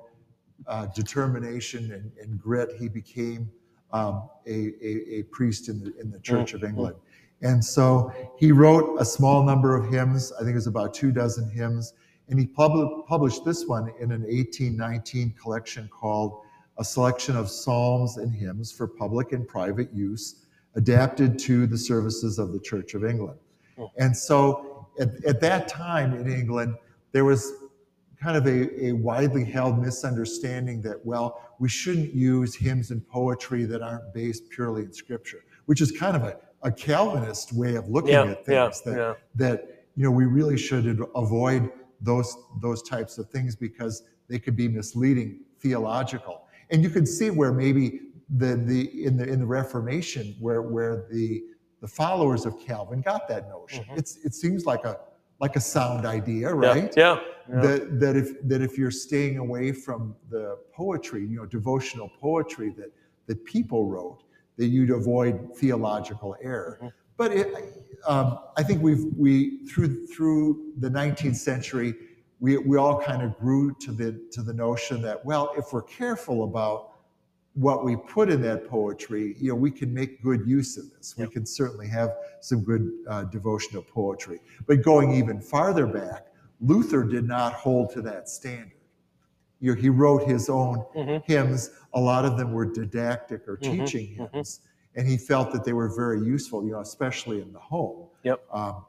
[0.67, 3.49] uh, determination and, and grit, he became
[3.93, 6.97] um, a, a, a priest in the, in the Church of England.
[7.41, 10.33] And so he wrote a small number of hymns.
[10.33, 11.93] I think it was about two dozen hymns.
[12.27, 16.41] And he pub- published this one in an 1819 collection called
[16.77, 20.43] A Selection of Psalms and Hymns for Public and Private Use,
[20.75, 23.39] adapted to the services of the Church of England.
[23.97, 26.75] And so at, at that time in England,
[27.13, 27.53] there was
[28.21, 33.63] kind of a, a widely held misunderstanding that, well, we shouldn't use hymns and poetry
[33.65, 37.87] that aren't based purely in Scripture, which is kind of a, a Calvinist way of
[37.87, 38.81] looking Yeah, at yeah, things.
[38.81, 39.13] that, yeah.
[39.35, 41.69] that you know we really should avoid
[42.01, 46.47] those those types of things because they could be misleading theological.
[46.71, 47.99] And you can see where maybe
[48.37, 51.43] the the in the in the Reformation where where the
[51.81, 53.83] the followers of Calvin got that notion.
[53.83, 53.97] Mhm.
[53.97, 54.97] It's it seems like a
[55.43, 56.93] like a sound idea, right?
[56.95, 57.19] Yeah.
[57.49, 57.61] yeah.
[57.65, 62.69] That that if that if you're staying away from the poetry, you know, devotional poetry
[62.79, 62.91] that
[63.27, 64.19] that people wrote,
[64.57, 66.79] that you'd avoid theological error.
[66.81, 66.91] Mhm.
[67.17, 67.47] But it,
[68.07, 69.33] um, I think we've we
[69.67, 70.45] through through
[70.85, 71.93] the 19th century,
[72.39, 75.89] we we all kind of grew to the to the notion that well, if we're
[76.01, 76.92] careful about
[77.55, 81.15] what we put in that poetry, you know, we can make good use of this.
[81.17, 84.39] We can certainly have some good uh, devotional poetry.
[84.65, 86.27] But going even farther back,
[86.61, 88.71] Luther did not hold to that standard.
[89.59, 91.23] You know, he wrote his own Mhm.
[91.25, 91.69] hymns.
[91.93, 94.31] A lot of them were didactic or Mhm, teaching mhm.
[94.31, 94.61] hymns,
[94.95, 98.07] and he felt that they were very useful, you know, especially in the home.
[98.23, 98.43] Yep.
[98.51, 98.85] Um,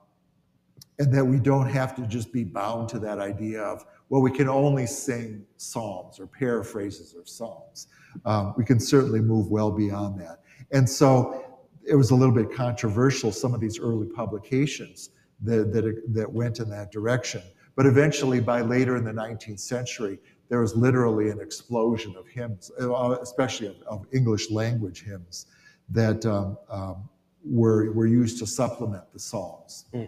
[0.98, 4.30] and that we don't have to just be bound to that idea of well, we
[4.30, 7.88] can only sing psalms or paraphrases of psalms.
[8.24, 10.40] Um, we can certainly move well beyond that.
[10.70, 11.44] And so
[11.84, 15.10] it was a little bit controversial, some of these early publications
[15.42, 17.42] that, that, that went in that direction.
[17.76, 22.70] But eventually, by later in the 19th century, there was literally an explosion of hymns,
[22.80, 25.46] uh, especially of, of English language hymns,
[25.88, 27.08] that um, um,
[27.44, 29.86] were, were used to supplement the Psalms.
[29.92, 30.04] Hmm.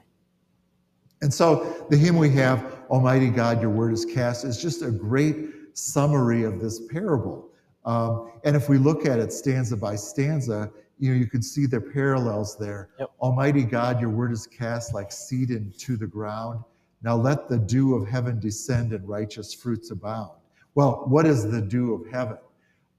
[1.22, 4.90] And so the hymn we have, Almighty God, Your Word is Cast, is just a
[4.90, 7.48] great summary of this parable.
[7.84, 11.66] Um, and if we look at it stanza by stanza, you know, you can see
[11.66, 12.88] the parallels there.
[12.98, 13.10] Yep.
[13.20, 16.60] Almighty God, your word is cast like seed into the ground.
[17.02, 20.30] Now let the dew of heaven descend and righteous fruits abound.
[20.74, 22.38] Well, what is the dew of heaven?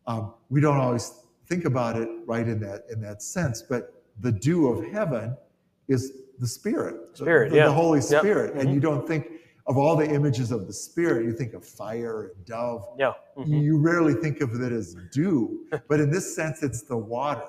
[0.06, 1.14] Um, we don't always
[1.48, 5.36] think about it right in that in that sense, but the dew of heaven
[5.88, 7.66] is the Spirit, the- Spirit, the, yeah.
[7.66, 8.22] the Holy Yep.
[8.22, 8.74] Spirit, and Mhm.
[8.76, 9.28] you don't think
[9.68, 11.26] of all the images of the Spirit.
[11.26, 12.88] You think of fire and dove.
[12.97, 13.13] Yeah.
[13.38, 13.61] mhm.
[13.61, 17.43] You rarely think of it as dew, but in this sense, it's the water.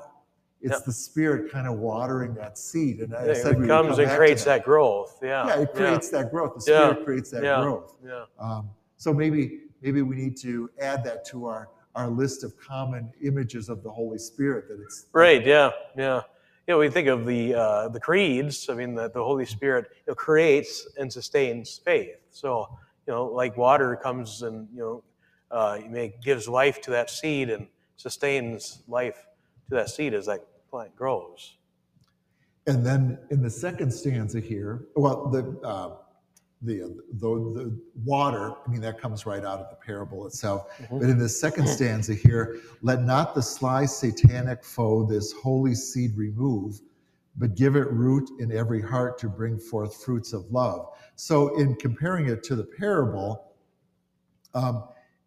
[0.60, 0.84] It's Yep.
[0.86, 2.98] the Spirit kind of watering that seed.
[3.00, 5.20] And I said it comes come and creates that growth.
[5.22, 5.46] Yeah.
[5.46, 6.54] Yeah, it creates that growth.
[6.64, 6.90] The Yeah.
[6.90, 7.62] Spirit creates that Yeah.
[7.62, 7.94] growth.
[8.04, 8.24] Yeah.
[8.40, 13.12] Um, so maybe maybe we need to add that to our our list of common
[13.22, 14.68] images of the Holy Spirit.
[14.68, 15.44] That it's Right.
[15.46, 15.70] Yeah.
[15.96, 16.22] Yeah.
[16.68, 18.68] You know, we think of the uh, the creeds.
[18.68, 22.18] I mean, that the Holy Spirit you know, creates and sustains faith.
[22.30, 22.68] So
[23.06, 25.02] you know, like water comes and you know,
[25.50, 25.78] uh,
[26.22, 29.26] gives life to that seed and sustains life
[29.70, 31.56] to that seed as that plant grows.
[32.66, 35.92] And then in the second stanza here, well, the uh,
[36.62, 36.78] the,
[37.12, 40.68] the the water, I mean, that comes right out of the parable itself.
[40.78, 41.00] Mhm.
[41.00, 46.16] But in the second stanza here, let not the sly satanic foe this holy seed
[46.16, 46.80] remove,
[47.36, 50.88] but give it root in every heart to bring forth fruits of love.
[51.14, 53.52] So, in comparing it to the parable,
[54.54, 54.84] um,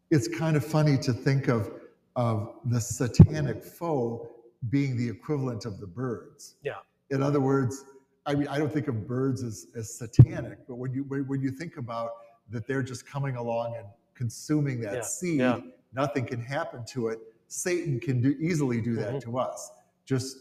[0.10, 1.72] it's kind of funny to think of
[2.18, 4.30] of the satanic foe
[4.70, 6.56] being the equivalent of the birds.
[6.62, 6.76] Yeah.
[7.10, 7.86] In other words,
[8.26, 11.42] I mean, I don't think of birds as, as satanic, but when you when, when
[11.42, 12.12] you think about
[12.50, 15.60] that they're just coming along and consuming that Yeah, seed, yeah.
[15.94, 17.20] nothing can happen to it.
[17.48, 19.22] Satan can do easily do that Mhm.
[19.24, 19.72] to us.
[20.06, 20.38] Just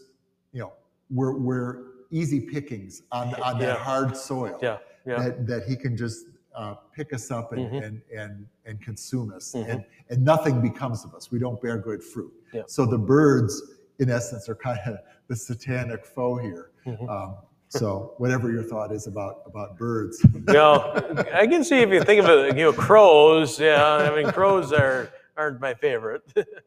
[0.53, 0.73] you know,
[1.09, 4.77] we're we're easy pickings on on that hard soil Yeah.
[5.05, 5.17] Yeah.
[5.23, 7.83] that that he can just uh, pick us up and, Mhm.
[7.85, 9.69] and and and consume us, Mhm.
[9.69, 11.31] and and nothing becomes of us.
[11.31, 12.31] We don't bear good fruit.
[12.53, 12.63] Yeah.
[12.67, 13.59] So the birds,
[13.99, 16.71] in essence, are kind of the satanic foe here.
[16.85, 17.09] Mhm.
[17.09, 17.37] Um,
[17.71, 20.91] so whatever your thought is about about birds, Well,
[21.33, 23.59] I can see if you think of it, you know, crows.
[23.59, 26.23] Yeah, I mean, crows are aren't my favorite.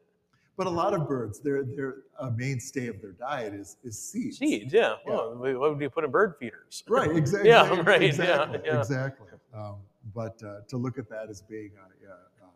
[0.57, 4.39] but a lot of birds, their their a mainstay of their diet is is seeds.
[4.39, 4.95] Seeds, yeah.
[5.05, 6.83] Well, what would you put in bird feeders?
[6.89, 7.11] Right.
[7.15, 7.49] Exactly.
[7.49, 8.59] Yeah, right, yeah, Exactly.
[8.65, 8.79] yeah.
[8.79, 9.27] Exactly.
[9.53, 9.75] Um,
[10.13, 12.09] but uh, to look at that as being, uh, yeah,
[12.43, 12.47] uh,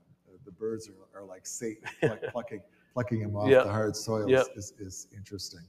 [0.45, 2.61] the birds are, are like Satan, like plucking
[2.95, 3.63] plucking him off Yeah.
[3.63, 4.41] the hard soil Yeah.
[4.55, 5.61] is, is, is interesting.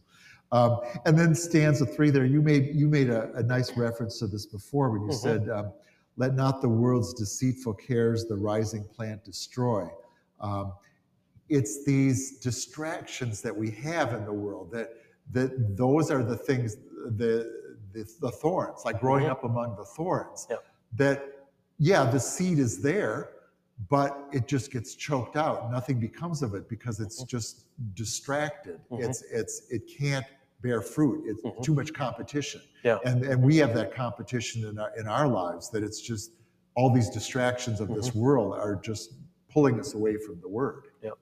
[0.52, 4.26] Um, and then stanza three there, you made you made a, a nice reference to
[4.26, 5.14] this before when you Mhm.
[5.14, 5.72] said, um,
[6.16, 9.88] "Let not the world's deceitful cares the rising plant destroy."
[10.40, 10.72] Um,
[11.48, 14.90] it's these distractions that we have in the world that
[15.32, 16.76] that those are the things
[17.16, 17.60] the
[17.92, 19.30] the, the thorns like growing Mhm.
[19.30, 20.64] up among the thorns Yep.
[20.96, 21.46] that
[21.78, 23.30] yeah the seed is there
[23.88, 27.28] but it just gets choked out nothing becomes of it because it's Mhm.
[27.28, 29.08] just distracted Mhm.
[29.08, 30.26] it's it's it can't
[30.62, 31.62] bear fruit it's Mhm.
[31.62, 32.98] too much competition Yeah.
[33.04, 36.32] and and we have that competition in our in our lives that it's just
[36.76, 39.14] all these distractions of this world are just
[39.52, 41.14] pulling us away from the word Yep.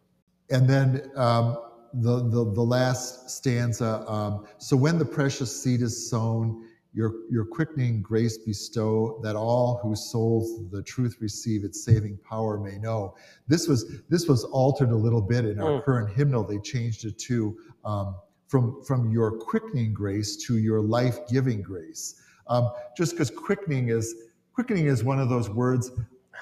[0.51, 1.57] and then um,
[1.95, 7.45] the, the the last stanza um, so when the precious seed is sown your your
[7.45, 13.15] quickening grace bestow that all whose souls the truth receive its saving power may know
[13.47, 15.85] this was this was altered a little bit in our Mm.
[15.85, 18.17] current hymnal they changed it to um,
[18.49, 24.15] from from your quickening grace to your life-giving grace um, just because quickening is
[24.53, 25.93] quickening is one of those words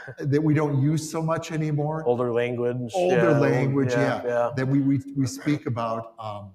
[0.19, 2.93] that we don't use so much anymore Older language.
[2.95, 4.23] Older yeah, language, yeah.
[4.25, 4.51] Yeah.
[4.57, 6.51] that we, we, we speak about, um,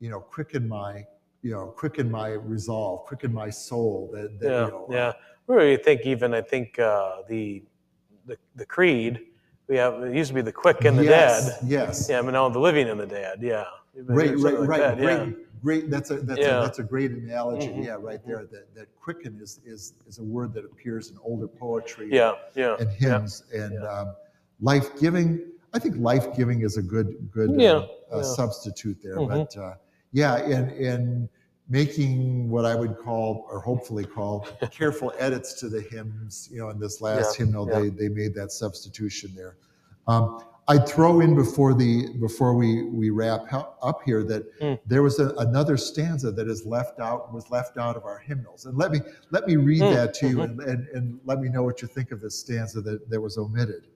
[0.00, 1.04] you know, quicken my,
[1.42, 4.10] you know, quicken my resolve, quicken my soul.
[4.12, 4.64] That, that Yeah.
[4.64, 5.12] you know, yeah.
[5.46, 7.62] Really think even, I think uh, the,
[8.26, 9.20] the, the creed,
[9.66, 11.68] we have, it used to be the quick and the yes, dead.
[11.68, 12.08] Yes.
[12.08, 13.38] Yeah, but now the living and the dead.
[13.42, 13.64] Yeah.
[13.94, 14.80] Right, right, like right.
[14.80, 15.24] that, yeah.
[15.24, 15.90] great, great.
[15.90, 16.58] That's a that's Yeah.
[16.58, 17.68] a that's a great analogy.
[17.68, 18.44] Mhm, Yeah, right there.
[18.50, 22.34] That that quicken is is is a word that appears in older poetry Yeah.
[22.54, 22.76] Yeah.
[22.78, 23.18] and yeah.
[23.18, 23.80] hymns and yeah.
[23.88, 24.14] um,
[24.60, 25.40] life giving.
[25.74, 29.16] I think life giving is a good good uh, uh, substitute there.
[29.16, 29.28] Mhm.
[29.28, 29.74] But uh,
[30.12, 31.28] yeah, in in
[31.68, 36.70] making what I would call or hopefully call careful edits to the hymns, you know,
[36.70, 39.56] in this last hymnal, they they made that substitution there.
[40.06, 44.78] Um, I'd throw in before the before we we wrap up here that Mm.
[44.86, 48.66] there was a, another stanza that is left out was left out of our hymnals,
[48.66, 49.00] and let me
[49.30, 50.44] let me read Mm, that to you, mhm.
[50.44, 53.38] and, and and let me know what you think of this stanza that that was
[53.38, 53.86] omitted.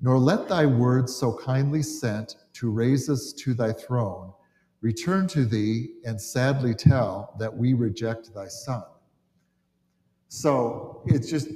[0.00, 4.32] Nor let thy words so kindly sent to raise us to thy throne
[4.80, 8.84] return to thee and sadly tell that we reject thy son.
[10.28, 11.48] So it's just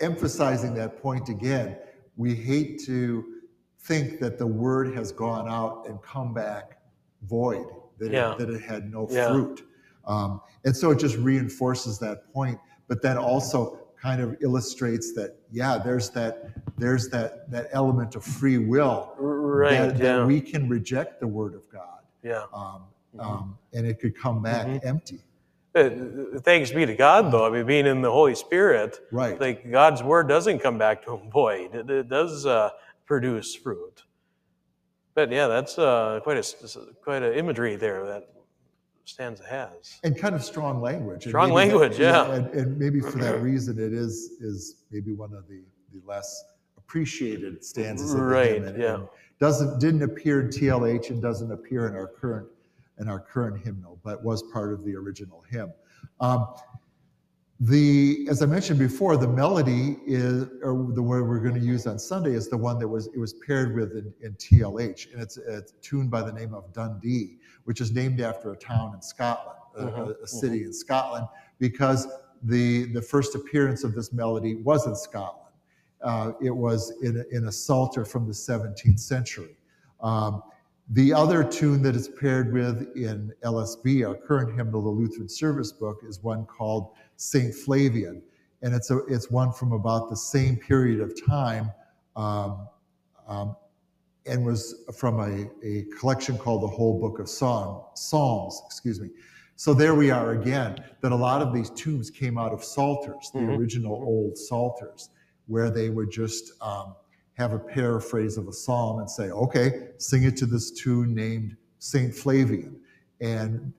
[0.00, 1.76] emphasizing that point again.
[2.16, 3.35] We hate to
[3.86, 6.78] think that the word has gone out and come back
[7.22, 7.66] void,
[7.98, 8.32] that, Yeah.
[8.32, 9.28] it, that it had no Yeah.
[9.30, 9.62] fruit.
[10.04, 12.58] Um, and so it just reinforces that point,
[12.88, 18.22] but then also kind of illustrates that, yeah, there's that, there's that, that element of
[18.24, 19.70] free will Right.
[19.88, 20.18] that, yeah.
[20.18, 21.82] that we can reject the word of God.
[22.22, 22.42] yeah.
[22.52, 22.82] Um,
[23.16, 23.24] Mhm.
[23.24, 24.84] um, and it could come back Mhm.
[24.84, 25.20] empty.
[25.76, 25.90] Uh,
[26.40, 27.46] Thanks be to God, though.
[27.46, 29.40] I mean, being in the Holy Spirit, Right.
[29.40, 31.74] like God's word doesn't come back to him void.
[31.74, 32.70] It, it does uh,
[33.06, 34.02] produce fruit.
[35.14, 38.28] But yeah, that's uh, quite a quite an imagery there that
[39.04, 39.98] stanza has.
[40.04, 41.24] and kind of strong language.
[41.26, 42.32] Strong maybe that- language, yeah.
[42.32, 45.62] And, and maybe for that reason, it is is maybe one of the,
[45.94, 46.44] the less
[46.76, 48.78] appreciated stanzas Right, hymn.
[48.80, 48.98] Yeah.
[49.40, 52.48] doesn't didn't appear in TLH and doesn't appear in our current
[52.98, 55.72] in our current hymnal, but was part of the original hymn.
[56.20, 56.46] Um,
[57.60, 61.86] the as I mentioned before, the melody is or the word we're going to use
[61.86, 65.22] on Sunday is the one that was it was paired with in, in TLH, and
[65.22, 69.00] it's a tune by the name of Dundee, which is named after a town in
[69.00, 71.26] Scotland, a- a, Mhm, a city in Scotland,
[71.58, 72.06] because
[72.42, 75.42] the the first appearance of this melody was in Scotland.
[76.02, 79.56] Uh, it was in a, in a psalter from the 17th century.
[80.02, 80.42] Um,
[80.90, 85.72] the other tune that is paired with in LSB, our current hymnal, the Lutheran Service
[85.72, 88.22] Book, is one called Saint Flavian,
[88.62, 91.70] and it's a it's one from about the same period of time,
[92.16, 92.68] um,
[93.28, 93.56] um,
[94.26, 98.62] and was from a, a collection called the Whole Book of Song Psalms.
[98.66, 99.10] Excuse me.
[99.56, 100.84] So there we are again.
[101.00, 105.10] That a lot of these tunes came out of psalters, the Mhm, original old psalters,
[105.46, 106.94] where they would just um,
[107.34, 111.56] have a paraphrase of a psalm and say, "Okay, sing it to this tune named
[111.78, 112.76] Saint Flavian,"
[113.20, 113.72] and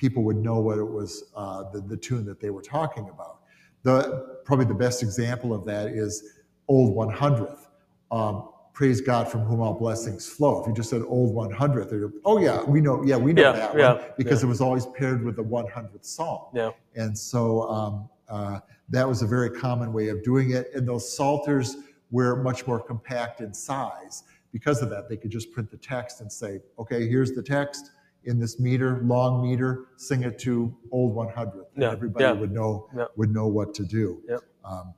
[0.00, 3.40] people would know what it was, uh, the, the tune that they were talking about.
[3.82, 6.38] The probably the best example of that is
[6.68, 7.66] Old 100th.
[8.10, 10.62] Um, Praise God from whom all blessings flow.
[10.62, 13.42] If you just said Old 100th, they'd go, oh yeah, we know, yeah, we know
[13.42, 14.46] Yeah, that yeah, one because yeah.
[14.46, 16.44] it was always paired with the 100th psalm.
[16.54, 16.70] Yeah.
[16.94, 20.68] And so um, uh, that was a very common way of doing it.
[20.74, 21.76] And those psalters
[22.10, 24.22] were much more compact in size.
[24.50, 27.90] Because of that, they could just print the text and say, okay, here's the text
[28.24, 31.52] in this meter, long meter, sing it to Old 100th.
[31.74, 33.06] And Yeah, everybody yeah, would know yeah.
[33.16, 34.22] would know what to do.
[34.28, 34.40] Yep.
[34.64, 34.94] Um,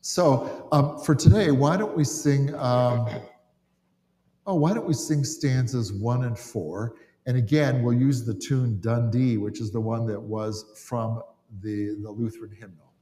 [0.00, 2.54] so um, for today, why don't we sing?
[2.54, 3.08] Um,
[4.46, 6.96] oh, why don't we sing stanzas one and four?
[7.26, 11.22] And again, we'll use the tune Dundee, which is the one that was from
[11.62, 12.92] the, the Lutheran hymnal.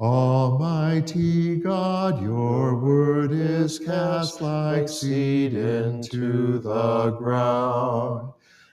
[0.00, 8.32] Almighty God, your word is cast like seed into the ground.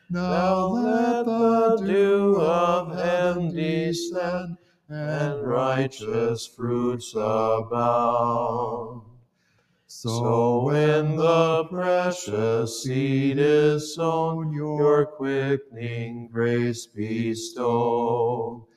[0.09, 4.57] Now let the dew of heaven descend
[4.89, 9.03] and righteous fruits abound.
[9.85, 18.67] So when the precious seed is sown, your quickening grace bestow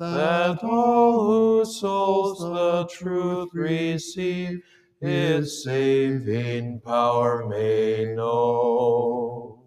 [0.00, 4.62] that all whose souls the truth receive,
[5.02, 9.62] its saving power may know.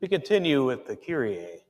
[0.00, 1.60] We continue with the Kyrie.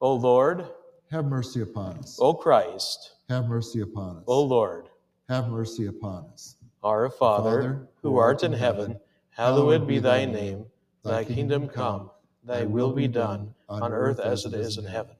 [0.00, 0.64] O Lord,
[1.10, 2.18] Have mercy upon us.
[2.18, 4.24] O Christ, Have mercy upon us.
[4.26, 4.88] O Lord,
[5.28, 6.56] Have mercy upon us.
[6.82, 10.64] our Father, who art in heaven, hallowed be thy name.
[11.04, 12.10] Thy kingdom come,
[12.44, 15.14] thy will be done, on earth as it is in heaven.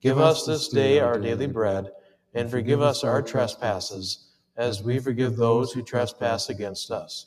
[0.00, 1.90] Give us this day our daily bread,
[2.34, 7.26] and forgive us our trespasses, as we forgive those who trespass against us.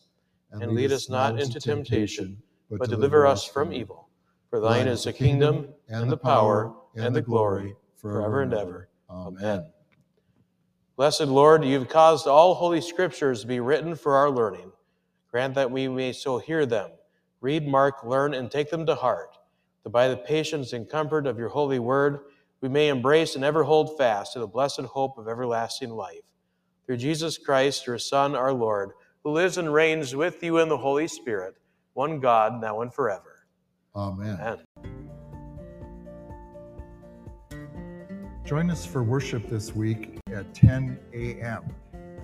[0.52, 2.38] And lead us not into temptation,
[2.70, 4.10] but deliver us from evil.
[4.50, 8.90] For thine is the kingdom, and the power, and the glory, forever and ever.
[9.10, 9.66] Amen.
[10.96, 14.72] Blessed Lord, you've caused all holy scriptures to be written for our learning.
[15.32, 16.92] Grant that we may so hear them,
[17.42, 19.36] read, mark, learn, and take them to heart,
[19.84, 22.20] that by the patience and comfort of your holy word,
[22.62, 26.22] we may embrace and ever hold fast to the blessed hope of everlasting life.
[26.86, 28.92] Through Jesus Christ, your Son, our Lord,
[29.24, 31.56] who lives and reigns with you in the Holy Spirit,
[31.94, 33.46] one God, now and forever.
[33.96, 34.38] Amen.
[34.42, 34.60] Amen.
[38.46, 41.64] Join us for worship this week at 10 a.m.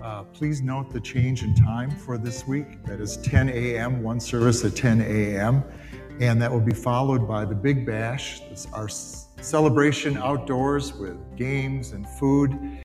[0.02, 2.84] Uh, please note the change in time for this week.
[2.86, 5.64] That is 10 a.m., one service at 10 a.m.
[6.20, 8.42] And that will be followed by the Big Bash,
[8.74, 12.79] our celebration outdoors with games and food.